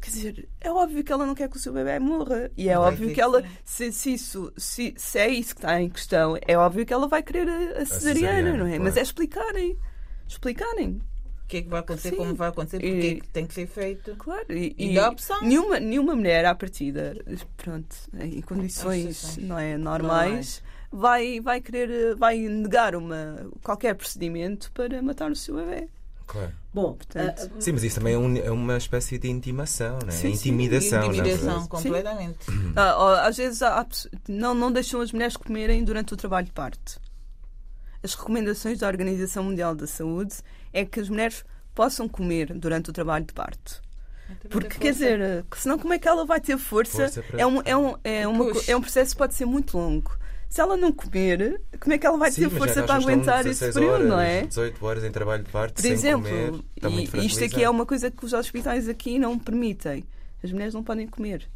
[0.00, 2.50] Quer dizer, é óbvio que ela não quer que o seu bebê morra.
[2.56, 5.80] E é vai óbvio que ela, se, se, isso, se, se é isso que está
[5.80, 8.70] em questão, é óbvio que ela vai querer a, a, cesariana, a cesariana, não é?
[8.70, 8.84] Claro.
[8.84, 9.78] Mas é explicarem.
[10.26, 11.02] Explicarem.
[11.44, 13.54] O que é que vai acontecer, como vai acontecer, porque e, é que tem que
[13.54, 14.14] ser feito.
[14.16, 15.40] Claro, e, e, e opção.
[15.42, 17.16] Nenhuma, nenhuma mulher à partida,
[17.56, 25.00] pronto, em condições não é, normais, vai, vai querer, vai negar uma, qualquer procedimento para
[25.02, 25.88] matar o seu bebê.
[26.28, 26.52] Claro.
[26.74, 30.12] Bom, portanto, uh, sim, mas isso também é, um, é, uma espécie de intimação, né?
[30.12, 31.02] Sim, intimidação.
[31.02, 32.38] Sim, intimidação, completamente.
[32.76, 33.84] Ah, às vezes há,
[34.28, 37.00] não, não deixam as mulheres comerem durante o trabalho de parto.
[38.02, 40.36] As recomendações da Organização Mundial da Saúde
[40.70, 43.80] é que as mulheres possam comer durante o trabalho de parto.
[44.50, 47.08] Porque, quer dizer, senão como é que ela vai ter força?
[47.08, 50.14] força é, um, é, um, é, uma, é um processo que pode ser muito longo
[50.48, 53.72] se ela não comer, como é que ela vai Sim, ter força para aguentar esse
[53.72, 54.42] período, horas, não é?
[54.46, 57.68] 18 horas em trabalho de parto, Por sem exemplo, comer, está e isto aqui é
[57.68, 60.04] uma coisa que os hospitais aqui não permitem.
[60.42, 61.48] As mulheres não podem comer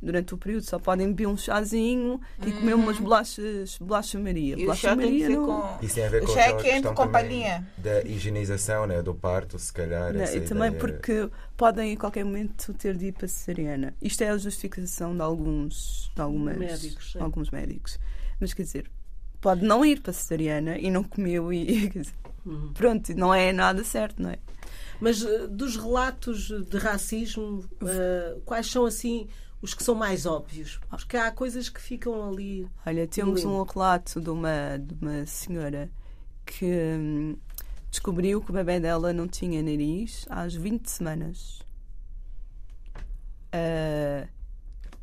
[0.00, 4.54] durante o período, só podem beber um chazinho e comer umas bolachas, bolacha Maria.
[4.54, 5.46] E bolacha Maria não...
[5.46, 5.84] com...
[5.84, 7.66] Isso tem a ver com o chá é quente com palhinha.
[7.78, 10.12] Da higienização né, do parto, se calhar.
[10.12, 13.94] Não, e também porque podem a qualquer momento ter de ir para cesariana.
[14.00, 17.98] Isto é a justificação de alguns, de algumas, médicos, alguns médicos.
[18.40, 18.90] Mas quer dizer,
[19.40, 21.90] pode não ir para a cesariana e não comeu e
[22.44, 22.72] uhum.
[22.72, 24.38] pronto, não é nada certo, não é?
[25.00, 29.28] Mas uh, dos relatos de racismo, uh, quais são assim
[29.60, 30.80] os que são mais óbvios?
[30.88, 32.68] Porque há coisas que ficam ali.
[32.84, 35.90] Olha, temos um relato de uma, de uma senhora
[36.44, 37.36] que hum,
[37.90, 41.60] descobriu que o bebê dela não tinha nariz às 20 semanas.
[43.54, 44.28] Uh,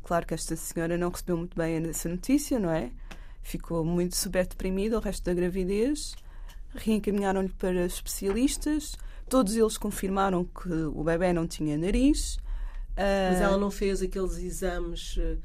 [0.02, 2.90] claro que esta senhora não recebeu muito bem essa notícia, não é?
[3.44, 6.16] Ficou muito super deprimida o resto da gravidez.
[6.74, 8.96] Reencaminharam-lhe para especialistas.
[9.28, 12.38] Todos eles confirmaram que o bebê não tinha nariz.
[12.96, 15.36] Mas ela não fez aqueles exames eh,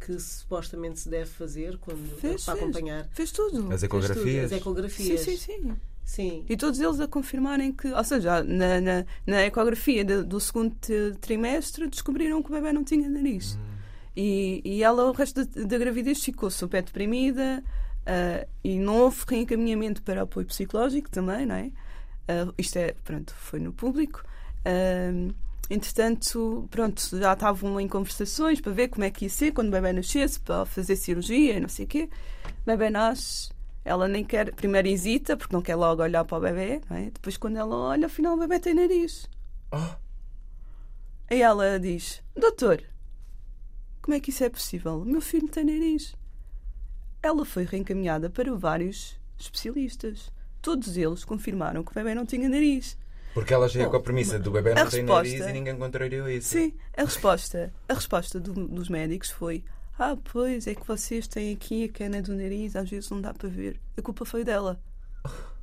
[0.00, 3.08] que supostamente se deve fazer quando fez, para acompanhar.
[3.12, 3.72] Fez tudo.
[3.72, 4.52] As ecografias.
[4.52, 5.20] As ecografias.
[5.20, 5.76] Sim, sim, sim.
[6.04, 6.44] Sim.
[6.48, 10.76] E todos eles a confirmarem que, ou seja, na, na, na ecografia do, do segundo
[11.20, 13.54] trimestre descobriram que o bebê não tinha nariz.
[13.54, 13.73] Hum.
[14.16, 17.62] E, e ela, o resto da, gravidez, ficou super deprimida
[18.02, 21.70] uh, e não houve reencaminhamento para apoio psicológico também, não é?
[22.26, 24.24] Uh, isto é, pronto, foi no público.
[24.60, 25.34] Uh,
[25.68, 29.72] entretanto, pronto, já estavam em conversações para ver como é que ia ser quando o
[29.72, 32.08] bebê nascesse, para fazer cirurgia e não sei o quê.
[32.62, 33.50] O bebê nasce,
[33.84, 37.10] ela nem quer, primeiro hesita, porque não quer logo olhar para o bebê, é?
[37.10, 39.28] depois quando ela olha, afinal o bebê tem nariz.
[39.72, 40.04] Oh.
[41.30, 42.82] Aí ela diz: Doutor,
[44.04, 45.00] como é que isso é possível?
[45.00, 46.14] O meu filho tem nariz.
[47.22, 50.30] Ela foi reencaminhada para vários especialistas.
[50.60, 52.98] Todos eles confirmaram que o bebê não tinha nariz.
[53.32, 56.50] Porque ela chega com a premissa do bebê não tem nariz e ninguém contrariou isso.
[56.50, 59.64] Sim, a resposta, a resposta do, dos médicos foi:
[59.98, 63.32] Ah, pois é que vocês têm aqui a cana do nariz, às vezes não dá
[63.32, 63.80] para ver.
[63.96, 64.78] A culpa foi dela.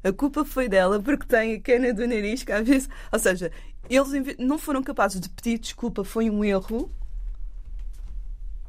[0.04, 2.89] A culpa foi dela porque tem a cana do nariz que às vezes.
[3.12, 3.51] Ou seja,
[3.88, 6.91] eles não foram capazes de pedir desculpa, foi um erro.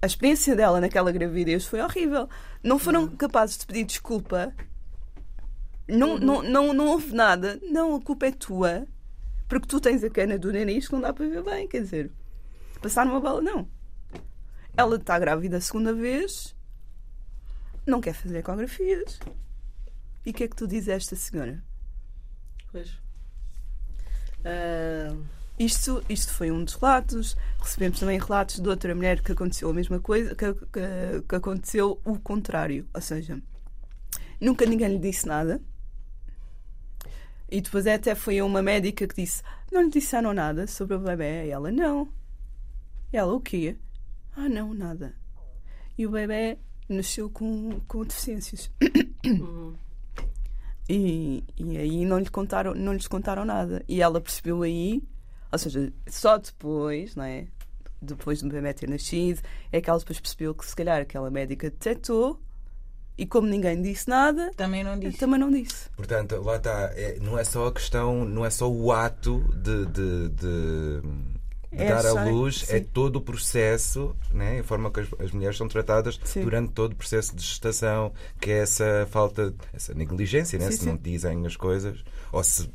[0.02, 2.28] A experiência dela naquela gravidez foi horrível.
[2.62, 4.52] Não foram capazes de pedir desculpa
[5.88, 6.18] não, uhum.
[6.18, 7.58] não, não, não houve nada.
[7.62, 8.86] Não, a culpa é tua.
[9.48, 11.68] Porque tu tens a cana do nariz que não dá para ver bem.
[11.68, 12.10] Quer dizer,
[12.80, 13.68] passar numa bala, não.
[14.76, 16.56] Ela está grávida a segunda vez,
[17.86, 19.20] não quer fazer ecografias.
[20.24, 21.62] E o que é que tu dizes a esta senhora?
[22.70, 22.90] Pois.
[24.40, 25.41] Uh...
[25.58, 27.36] Isto, isto foi um dos relatos.
[27.60, 32.00] Recebemos também relatos de outra mulher que aconteceu a mesma coisa, que, que, que aconteceu
[32.04, 32.88] o contrário.
[32.92, 33.40] Ou seja,
[34.40, 35.60] nunca ninguém lhe disse nada.
[37.50, 41.46] E depois até foi uma médica que disse: Não lhe disseram nada sobre o bebê?
[41.46, 42.08] E ela: Não.
[43.12, 43.76] E ela: O quê?
[44.34, 45.14] Ah, não, nada.
[45.98, 48.70] E o bebê nasceu com, com deficiências.
[49.24, 49.74] Uhum.
[50.88, 53.84] E, e aí não lhe contaram, não lhes contaram nada.
[53.86, 55.02] E ela percebeu aí,
[55.52, 57.46] ou seja, só depois, não é?
[58.00, 61.70] Depois do bebê ter nascido, é que ela depois percebeu que se calhar aquela médica
[61.70, 62.40] detectou
[63.16, 65.18] e como ninguém disse nada, também não disse.
[65.18, 65.90] Também não disse.
[65.90, 66.90] Portanto, lá está.
[66.94, 71.02] É, não é só a questão, não é só o ato de, de, de,
[71.70, 72.76] de é dar à luz, sim.
[72.76, 74.60] é todo o processo, né?
[74.60, 76.42] a forma que as, as mulheres são tratadas sim.
[76.42, 80.70] durante todo o processo de gestação, que é essa falta, essa negligência, né?
[80.70, 82.68] Sim, se não dizem as coisas, ou se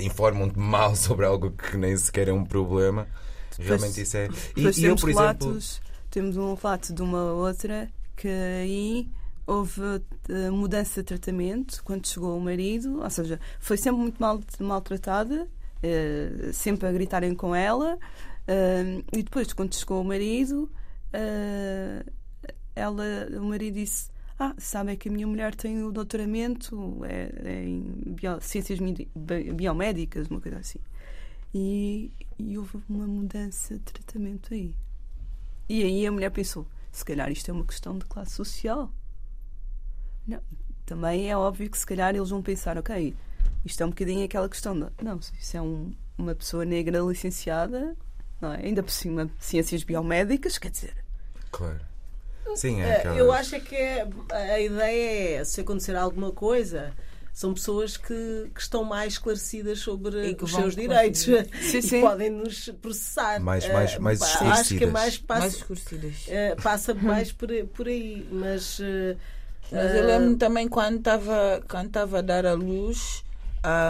[0.00, 3.06] informam-te mal sobre algo que nem sequer é um problema.
[3.58, 4.28] Realmente isso é.
[4.56, 5.84] E, e eu, por relatos, exemplo.
[6.10, 9.08] Temos um relato de uma outra que aí
[9.46, 14.40] houve uh, mudança de tratamento quando chegou o marido, ou seja, foi sempre muito mal,
[14.58, 20.70] maltratada, uh, sempre a gritarem com ela, uh, e depois, quando chegou o marido,
[22.74, 23.04] ela,
[23.38, 27.82] o marido disse: Ah, sabem que a minha mulher tem o doutoramento é, é em
[28.06, 28.80] bio, ciências
[29.54, 30.80] biomédicas, uma coisa assim.
[31.54, 34.74] E, e houve uma mudança de tratamento aí.
[35.68, 38.90] E aí a mulher pensou: se calhar isto é uma questão de classe social.
[40.26, 40.40] Não.
[40.84, 43.14] Também é óbvio que se calhar eles vão pensar, ok,
[43.64, 47.96] isto é um bocadinho aquela questão de, não, se é um, uma pessoa negra licenciada,
[48.40, 48.66] não é?
[48.66, 51.04] ainda por cima ciências biomédicas, quer dizer.
[51.50, 51.93] Claro.
[52.54, 53.18] Sim, é aquelas...
[53.18, 56.92] Eu acho é que é, a ideia é, se acontecer alguma coisa,
[57.32, 61.98] são pessoas que, que estão mais esclarecidas sobre os seus direitos sim, sim.
[61.98, 63.40] e podem nos processar.
[63.40, 67.88] Mais, mais, mais uh, Acho que é mais, passa, mais uh, passa mais por, por
[67.88, 68.26] aí.
[68.30, 69.16] Mas uh,
[69.72, 73.24] mas eu lembro também quando estava quando estava a dar a luz,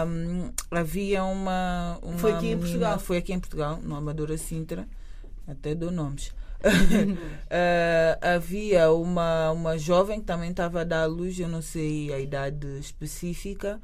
[0.07, 2.17] um, havia uma, uma.
[2.17, 2.99] Foi aqui em Portugal.
[2.99, 4.87] Foi aqui em Portugal, no Amadora Sintra,
[5.47, 6.33] até dou nomes.
[6.63, 12.13] Uh, havia uma, uma jovem que também estava a dar a luz, eu não sei
[12.13, 13.79] a idade específica,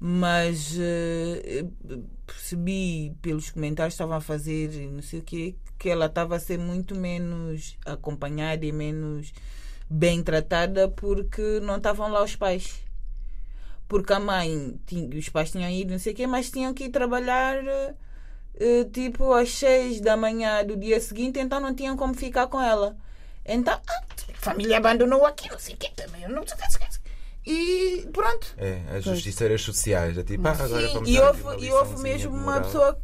[0.00, 6.06] mas uh, percebi pelos comentários que estavam a fazer, não sei o quê, que ela
[6.06, 9.32] estava a ser muito menos acompanhada e menos
[9.88, 12.82] bem tratada porque não estavam lá os pais.
[13.86, 16.84] Porque a mãe, tinha, os pais tinham ido, não sei o quê, mas tinham que
[16.84, 17.56] ir trabalhar
[18.92, 22.96] tipo às seis da manhã do dia seguinte, então não tinham como ficar com ela.
[23.44, 26.78] Então, ah, a família abandonou aqui, não sei o quê também, eu não sei o
[26.78, 26.98] que
[27.50, 28.54] e pronto.
[28.58, 30.18] É, as justiceiras sociais.
[30.18, 33.00] É tipo, ah, agora Sim, vamos e houve, e houve mesmo uma pessoa.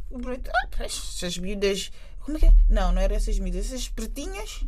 [0.53, 1.91] Ah, essas miúdas.
[2.19, 2.53] Como é que é?
[2.69, 4.63] Não, não eram essas miúdas, essas pretinhas.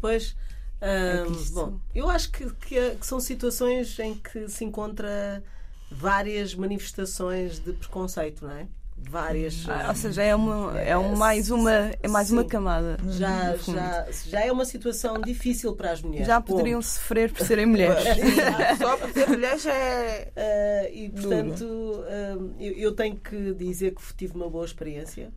[0.00, 0.34] Pois.
[0.80, 5.42] é bom, eu acho que, que, que, são situações em que se encontra
[5.90, 8.66] várias manifestações de preconceito, não é?
[9.10, 9.64] Várias.
[9.68, 12.98] Ah, ou seja, é, uma, é um, mais uma, é mais uma camada.
[13.10, 16.26] Já, já, já é uma situação difícil para as mulheres.
[16.26, 16.86] Já poderiam ponto.
[16.86, 18.04] sofrer por serem mulheres.
[18.76, 20.32] Só por ser mulher já é.
[20.36, 25.30] Uh, e portanto, uh, eu, eu, tenho que dizer que tive uma boa experiência.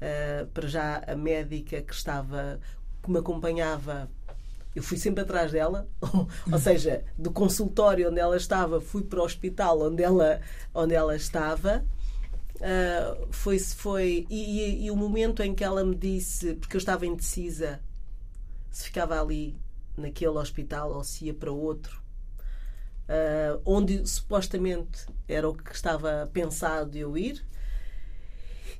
[0.00, 2.58] Uh, para já a médica que estava
[3.02, 4.08] que me acompanhava
[4.74, 9.24] eu fui sempre atrás dela, ou seja, do consultório onde ela estava, fui para o
[9.24, 10.40] hospital onde ela,
[10.74, 11.84] onde ela estava.
[12.56, 16.78] Uh, foi, foi e, e, e, o momento em que ela me disse, porque eu
[16.78, 17.80] estava indecisa
[18.70, 19.56] se ficava ali
[19.96, 22.02] naquele hospital ou se ia para outro,
[23.08, 27.44] uh, onde supostamente era o que estava pensado eu ir.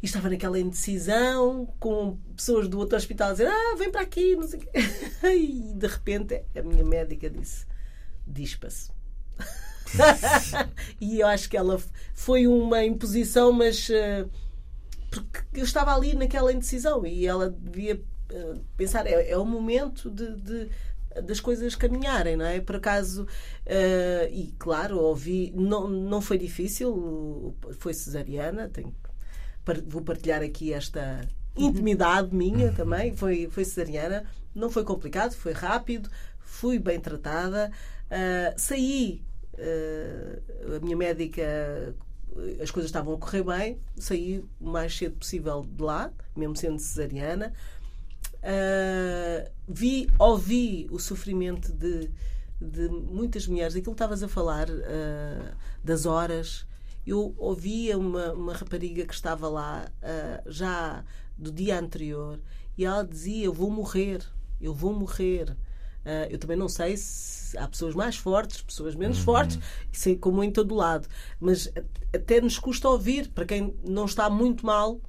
[0.03, 4.37] E estava naquela indecisão, com pessoas do outro hospital a dizer: Ah, vem para aqui,
[4.37, 4.71] não sei o quê.
[5.29, 7.67] E de repente a minha médica disse:
[8.27, 8.91] Dispa-se.
[11.01, 11.81] e eu acho que ela
[12.15, 14.31] foi uma imposição, mas uh,
[15.11, 20.11] porque eu estava ali naquela indecisão e ela devia uh, pensar: é, é o momento
[20.11, 20.71] de, de
[21.23, 22.61] das coisas caminharem, não é?
[22.61, 28.95] Por acaso, uh, e claro, ouvi, não, não foi difícil, foi cesariana, tenho,
[29.87, 31.21] vou partilhar aqui esta
[31.57, 32.75] intimidade minha uhum.
[32.75, 37.71] também, foi, foi cesariana, não foi complicado, foi rápido, fui bem tratada,
[38.07, 39.23] uh, saí,
[39.55, 41.95] uh, a minha médica
[42.63, 46.79] as coisas estavam a correr bem, saí o mais cedo possível de lá, mesmo sendo
[46.79, 47.53] cesariana.
[48.37, 52.09] Uh, vi, ouvi o sofrimento de,
[52.61, 54.69] de muitas mulheres, aquilo que estavas a falar
[55.83, 56.65] das horas.
[57.11, 61.05] Eu ouvia uma, uma rapariga que estava lá uh, já
[61.37, 62.39] do dia anterior
[62.79, 64.25] e ela dizia: Eu vou morrer,
[64.61, 65.57] eu vou morrer.
[66.31, 69.25] eu também não sei se há pessoas mais fortes, pessoas menos uhum.
[69.25, 69.59] fortes,
[69.91, 71.09] isso é como em todo lado,
[71.41, 71.71] mas
[72.15, 75.01] até nos custa ouvir, para quem não está muito mal,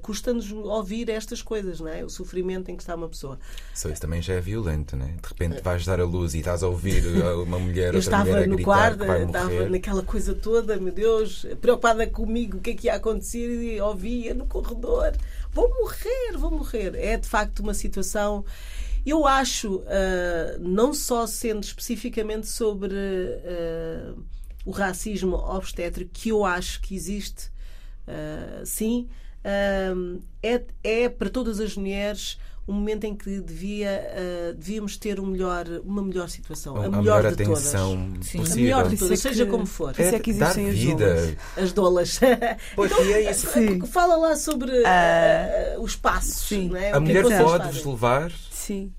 [0.00, 2.04] custa-nos ouvir estas coisas, não é?
[2.04, 3.38] O sofrimento em que está uma pessoa.
[3.74, 5.10] Só isso também já é violento, não é?
[5.10, 7.04] De repente vais dar a luz e estás a ouvir
[7.46, 12.06] uma mulher, Eu outra mulher a no quarto, estava naquela coisa toda, meu Deus, preocupada
[12.06, 15.12] comigo, o que é que ia acontecer e ouvia no corredor,
[15.52, 16.94] vou morrer, vou morrer.
[16.94, 18.44] É de facto uma situação
[19.04, 24.24] eu acho, uh, não só sendo especificamente sobre uh,
[24.64, 27.50] o racismo obstétrico, que eu acho que existe,
[28.08, 29.08] uh, sim,
[30.42, 35.26] é, é para todas as mulheres um momento em que devia, uh, devíamos ter um
[35.26, 36.76] melhor, uma melhor situação.
[36.76, 38.26] A, a melhor, melhor atenção todas.
[38.26, 38.38] Sim.
[38.40, 39.94] A melhor de todas, seja como for.
[39.98, 41.36] É, é que existem as vida.
[41.56, 42.20] As dolas.
[42.74, 43.46] Pois, então, é isso.
[43.50, 43.80] Sim.
[43.82, 46.48] Fala lá sobre uh, uh, os passos.
[46.48, 46.68] Sim.
[46.68, 46.92] Não é?
[46.92, 48.32] A mulher pode-vos levar.
[48.50, 48.92] Sim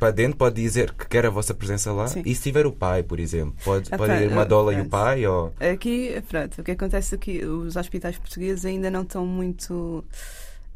[0.00, 2.08] para dentro pode dizer que quer a vossa presença lá.
[2.08, 2.22] Sim.
[2.24, 5.26] E se tiver o pai, por exemplo, pode, pode ir uma dola e o pai?
[5.26, 5.52] Ou...
[5.60, 10.02] Aqui, pronto, o que acontece aqui, os hospitais portugueses ainda não estão muito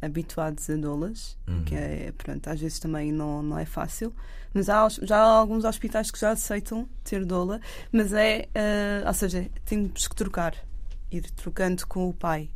[0.02, 1.64] habituados a dolas, uhum.
[1.64, 4.12] que é, pronto, às vezes também não, não é fácil.
[4.52, 9.14] Mas há, já há alguns hospitais que já aceitam ter dola, mas é, uh, ou
[9.14, 10.54] seja, temos que trocar,
[11.10, 12.50] ir trocando com o pai.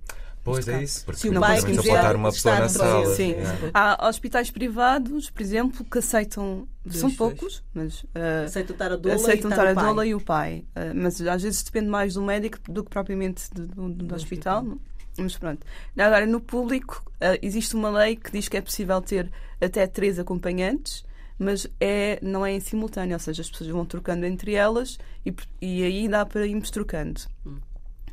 [0.52, 3.14] Pois é isso, porque se não conseguimos botar uma pessoa na sala.
[3.14, 3.32] Sim.
[3.32, 3.70] É.
[3.74, 8.96] Há hospitais privados, por exemplo, que aceitam, Deus são poucos, mas uh, aceitam estar a
[8.96, 10.64] doula, aceitam e, estar a doula e o pai.
[10.76, 14.14] Uh, mas às vezes depende mais do médico do que propriamente do, do, do, do
[14.14, 14.62] hospital.
[14.62, 14.78] hospital.
[15.18, 15.66] Mas pronto.
[15.98, 19.30] Agora, no público, uh, existe uma lei que diz que é possível ter
[19.61, 21.06] até três acompanhantes
[21.38, 25.32] mas é, não é em simultâneo, ou seja, as pessoas vão trocando entre elas e,
[25.62, 27.20] e aí dá para irmos trocando.
[27.46, 27.58] Hum.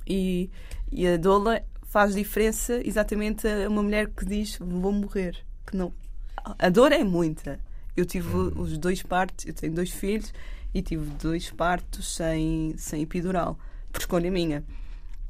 [0.08, 0.50] E,
[0.92, 1.64] e a doula
[1.96, 5.38] faz diferença exatamente a uma mulher que diz vou morrer.
[5.66, 5.94] Que não.
[6.60, 7.58] A dor é muita.
[7.96, 8.64] Eu tive uhum.
[8.64, 10.34] os dois partos, eu tenho dois filhos
[10.74, 13.58] e tive dois partos sem, sem epidural,
[13.94, 14.62] por escolha minha.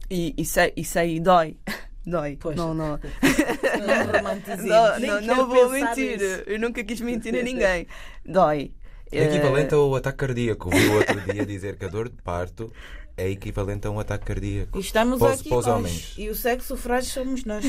[0.09, 1.55] E, e, sei, e sei, dói.
[2.03, 2.35] Dói.
[2.39, 2.55] Pois.
[2.55, 2.99] Não, não.
[2.99, 6.19] não, não, não vou mentir.
[6.19, 6.43] Nisso.
[6.47, 7.85] Eu nunca quis mentir a ninguém.
[8.25, 8.71] Dói.
[9.17, 10.69] É equivalente ao ataque cardíaco.
[10.69, 12.71] Vi o outro dia dizer que a dor de parto
[13.17, 14.77] é equivalente a um ataque cardíaco.
[14.77, 16.13] E estamos para, aqui os homens.
[16.17, 17.65] E o sexo frágil somos nós.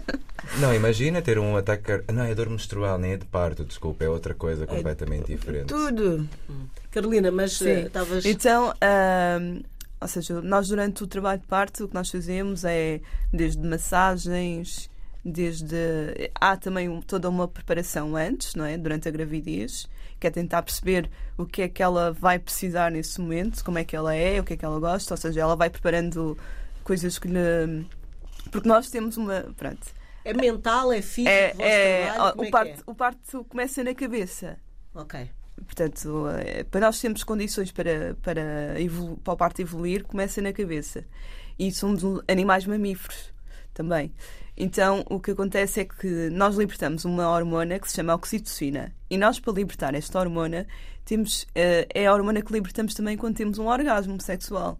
[0.60, 2.12] não, imagina ter um ataque cardíaco.
[2.12, 5.66] Não, é dor menstrual, nem é de parto, desculpa, é outra coisa completamente é, diferente.
[5.66, 6.28] Tudo.
[6.90, 8.24] Carolina, mas eh, estavas.
[8.26, 8.74] Então,
[10.00, 13.00] ou seja, nós durante o trabalho de parto o que nós fazemos é
[13.32, 14.90] desde massagens,
[15.24, 15.76] desde.
[16.34, 18.76] Há também toda uma preparação antes, não é?
[18.76, 19.88] Durante a gravidez
[20.22, 23.84] que é tentar perceber o que é que ela vai precisar nesse momento, como é
[23.84, 26.38] que ela é, o que é que ela gosta, ou seja, ela vai preparando
[26.84, 27.84] coisas que lhe.
[28.52, 29.42] Porque nós temos uma.
[29.56, 29.84] Pronto.
[30.24, 31.28] É mental, é físico?
[31.28, 32.82] É, é, o, é parto, é?
[32.86, 34.56] o parto começa na cabeça.
[34.94, 35.28] Ok.
[35.56, 40.52] Portanto, é, para nós termos condições para, para, evolu para o parto evoluir, começa na
[40.52, 41.04] cabeça.
[41.58, 43.32] E somos animais mamíferos
[43.74, 44.12] também.
[44.56, 48.94] Então, o que acontece é que nós libertamos uma hormona que se chama oxitocina.
[49.08, 50.66] E nós, para libertar esta hormona,
[51.04, 54.78] temos, uh, é a hormona que libertamos também quando temos um orgasmo sexual.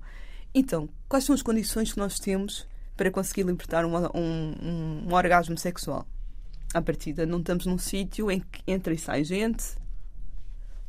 [0.54, 2.66] Então, quais são as condições que nós temos
[2.96, 6.06] para conseguir libertar um, um, um orgasmo sexual?
[6.74, 9.64] À partida, não estamos num sítio em que entra e sai gente,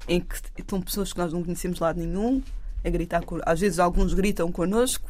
[0.07, 2.41] em que estão pessoas que nós não conhecemos de lado nenhum,
[2.83, 3.23] a gritar.
[3.45, 5.09] Às vezes, alguns gritam connosco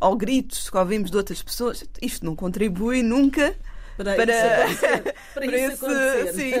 [0.00, 3.54] ou gritos que ouvimos de outras pessoas, isto não contribui nunca
[3.96, 4.80] para, para, isso
[5.34, 5.86] para, para isso.
[6.32, 6.52] Sim,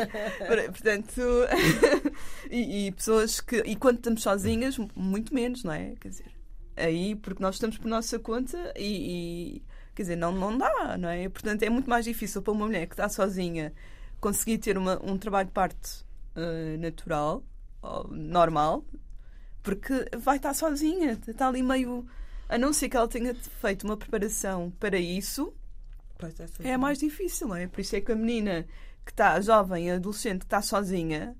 [0.46, 1.22] para, portanto,
[2.50, 3.58] e, e, pessoas que.
[3.58, 5.94] E quando estamos sozinhas, muito menos, não é?
[6.00, 6.32] Quer dizer,
[6.76, 9.62] aí, porque nós estamos por nossa conta e, e
[9.94, 11.28] quer dizer, não, não dá, não é?
[11.28, 13.72] Portanto, é muito mais difícil para uma mulher que está sozinha
[14.20, 17.44] conseguir ter uma, um trabalho de parte uh, natural,
[18.10, 18.84] normal,
[19.62, 22.04] porque vai estar sozinha, está ali meio.
[22.48, 25.52] A não ser que ela tenha feito uma preparação para isso,
[26.64, 27.66] é mais difícil, não é?
[27.66, 28.66] Por isso é que a menina
[29.04, 31.36] que está jovem, adolescente, que está sozinha,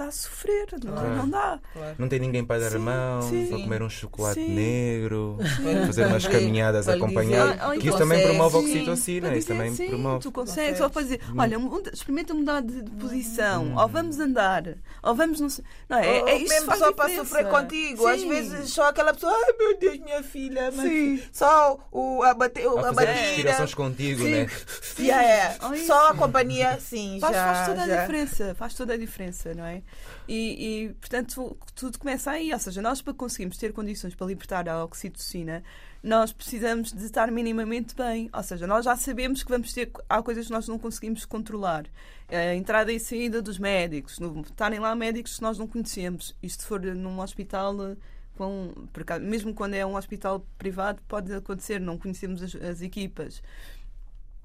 [0.00, 1.16] está a sofrer, não, claro.
[1.16, 1.60] não dá.
[1.72, 1.94] Claro.
[1.98, 3.46] Não tem ninguém para dar sim, a mão, sim.
[3.48, 4.54] para comer um chocolate sim.
[4.54, 5.38] negro,
[5.86, 7.78] fazer umas caminhadas acompanhadas.
[7.78, 9.36] Que isso também promove a oxitocina.
[9.36, 10.22] Isso também sim, promove.
[10.22, 11.56] Tu consegues, só fazer, olha,
[11.92, 13.78] experimenta mudar de, posição, hum.
[13.78, 15.40] ou vamos andar, ou vamos.
[15.40, 15.48] Não,
[15.88, 18.06] não é, é, é isso mesmo só para sofrer contigo.
[18.06, 22.66] Às vezes só aquela pessoa, ai meu Deus, minha filha, mas só o, a, bater,
[22.66, 23.12] a, a batida.
[23.12, 24.48] respirações contigo, né?
[24.98, 25.86] Yeah, yeah.
[25.86, 27.18] Só a companhia, sim.
[27.20, 27.94] Faz, já, faz toda já.
[27.94, 29.82] a diferença, faz toda a diferença, não é?
[30.28, 32.52] E, e, portanto, tudo começa aí.
[32.52, 35.62] Ou seja, nós para conseguirmos ter condições para libertar a oxitocina,
[36.02, 38.30] nós precisamos de estar minimamente bem.
[38.32, 39.90] Ou seja, nós já sabemos que vamos ter.
[40.08, 41.86] Há coisas que nós não conseguimos controlar.
[42.28, 46.36] A entrada e saída dos médicos, estarem lá médicos que nós não conhecemos.
[46.42, 47.96] Isto for num hospital.
[48.36, 48.72] Com,
[49.20, 53.42] mesmo quando é um hospital privado, pode acontecer, não conhecemos as, as equipas.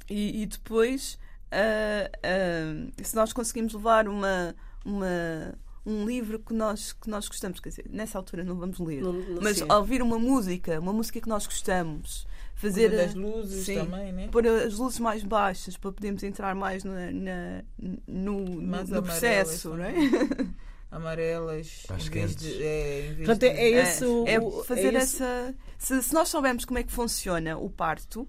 [0.10, 1.18] E, e depois,
[1.52, 7.59] uh, uh, se nós conseguimos levar uma, uma, um livro que nós, que nós gostamos.
[7.59, 9.71] Quer dizer, nessa altura não vamos ler, não, não mas sim.
[9.71, 14.27] ouvir uma música, uma música que nós gostamos, fazer as luzes sim, também, né?
[14.31, 17.63] pôr as luzes mais baixas para podermos entrar mais na, na
[18.07, 19.93] no, mais no processo, não é?
[20.95, 22.36] amarelas mais quentes.
[22.36, 25.55] De, é, Portanto, é, é, esse é, o, é fazer é essa.
[25.77, 28.27] Se, se, nós soubermos como é que funciona o parto,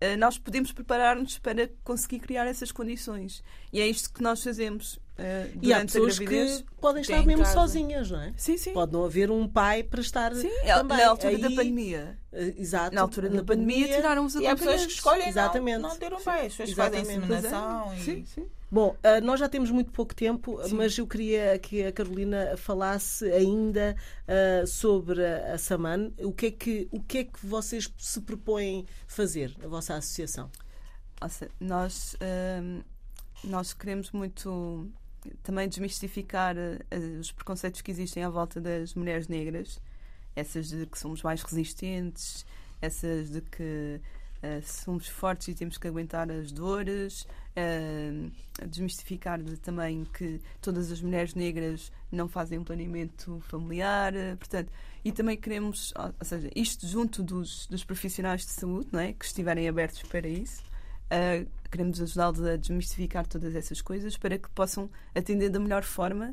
[0.00, 3.42] eh, nós podemos preparar-nos para conseguir criar essas condições.
[3.72, 4.98] E é isto que nós fazemos.
[5.16, 7.54] Uh, e há pessoas que podem estar mesmo casa.
[7.54, 8.34] sozinhas, não é?
[8.36, 8.72] Sim, sim.
[8.72, 10.98] Pode não haver um pai para estar sim, também.
[10.98, 12.18] Na altura Aí, da pandemia.
[12.32, 12.94] Uh, exato.
[12.94, 15.78] Na altura da pandemia, pandemia tiraram os E há pessoas que escolhem Exatamente.
[15.78, 16.46] Não, não ter um pai.
[16.46, 17.92] As pessoas fazem inseminação.
[17.92, 17.96] É.
[17.96, 18.00] E...
[18.00, 18.46] Sim, sim.
[18.74, 20.74] Bom, uh, nós já temos muito pouco tempo, Sim.
[20.74, 23.94] mas eu queria que a Carolina falasse ainda
[24.26, 26.10] uh, sobre a, a Saman.
[26.18, 30.50] O que, é que, o que é que vocês se propõem fazer, a vossa associação?
[31.20, 32.84] Nossa, nós, uh,
[33.44, 34.90] nós queremos muito
[35.42, 36.56] também desmistificar
[37.20, 39.80] os preconceitos que existem à volta das mulheres negras,
[40.36, 42.44] essas de que somos mais resistentes,
[42.80, 44.00] essas de que
[44.42, 48.30] uh, somos fortes e temos que aguentar as dores, uh,
[48.68, 54.70] desmistificar de, também que todas as mulheres negras não fazem um planeamento familiar, uh, portanto,
[55.04, 59.24] e também queremos, ou seja, isto junto dos, dos profissionais de saúde, não é, que
[59.24, 60.62] estiverem abertos para isso.
[61.74, 66.32] Queremos ajudá-los a desmistificar todas essas coisas para que possam atender da melhor forma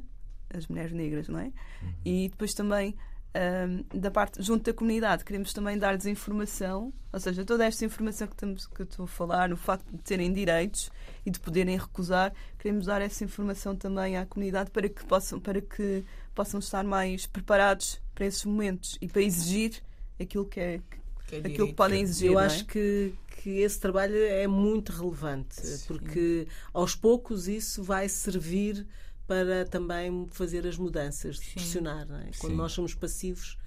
[0.53, 1.45] as mulheres negras, não é?
[1.45, 1.93] Uhum.
[2.05, 2.95] E depois também
[3.35, 8.27] um, da parte junto da comunidade queremos também dar-lhes informação, ou seja, toda esta informação
[8.27, 10.91] que, estamos, que estou a falar, o facto de terem direitos
[11.25, 15.59] e de poderem recusar, queremos dar essa informação também à comunidade para que possam, para
[15.59, 19.81] que possam estar mais preparados para esses momentos e para exigir
[20.19, 21.00] aquilo que é, que
[21.32, 22.32] é aquilo que podem exigir.
[22.32, 22.45] Eu é?
[22.45, 25.86] acho que, que esse trabalho é muito relevante, Sim.
[25.88, 28.86] porque aos poucos isso vai servir
[29.27, 31.53] para também fazer as mudanças, Sim.
[31.53, 32.07] pressionar.
[32.27, 32.32] É?
[32.38, 33.57] Quando nós somos passivos,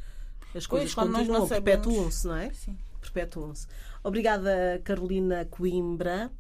[0.55, 2.53] as coisas pois, continuam, perpetuam-se, não é?
[3.01, 3.67] Perpetuam-se.
[4.03, 6.31] Obrigada, Carolina Coimbra,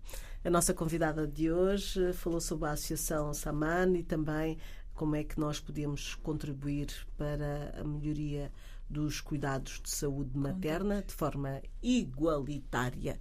[0.44, 2.12] a nossa convidada de hoje.
[2.12, 4.58] Falou sobre a Associação Saman e também
[4.94, 8.50] como é que nós podemos contribuir para a melhoria
[8.88, 13.18] dos cuidados de saúde materna de forma igualitária.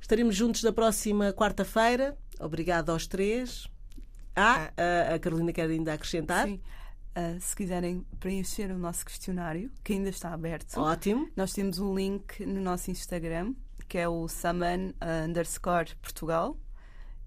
[0.00, 2.16] Estaremos juntos na próxima quarta-feira.
[2.40, 3.68] Obrigada aos três.
[4.34, 4.70] Ah,
[5.14, 6.46] a, Carolina quer ainda acrescentar?
[6.46, 6.60] Sim.
[7.16, 11.28] Uh, se quiserem preencher o nosso questionário, que ainda está aberto, Ótimo.
[11.34, 13.54] nós temos um link no nosso Instagram,
[13.88, 16.56] que é o Saman uh, underscore Portugal.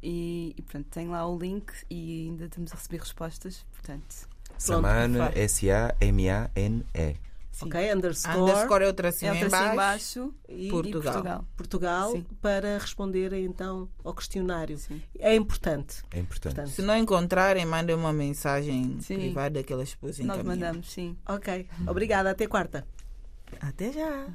[0.03, 3.65] E, e portanto tem lá o link e ainda estamos a receber respostas.
[3.71, 4.27] Portanto,
[4.57, 7.15] Saman, S-A-M-A-N-E.
[7.51, 7.65] Sim.
[7.65, 8.37] Ok, underscore.
[8.39, 10.99] Underscore é o tracinho, é o tracinho embaixo, e Portugal.
[10.99, 14.77] E Portugal, Portugal para responder então ao questionário.
[14.77, 15.01] Sim.
[15.19, 16.01] É importante.
[16.11, 16.55] É importante.
[16.55, 19.15] Portanto, Se não encontrarem, mandem uma mensagem sim.
[19.15, 21.15] privada que elas depois Nós mandamos, sim.
[21.27, 21.67] Ok.
[21.87, 22.31] Obrigada.
[22.31, 22.87] Até quarta.
[23.59, 24.27] Até já.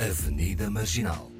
[0.00, 1.33] Avenida Marginal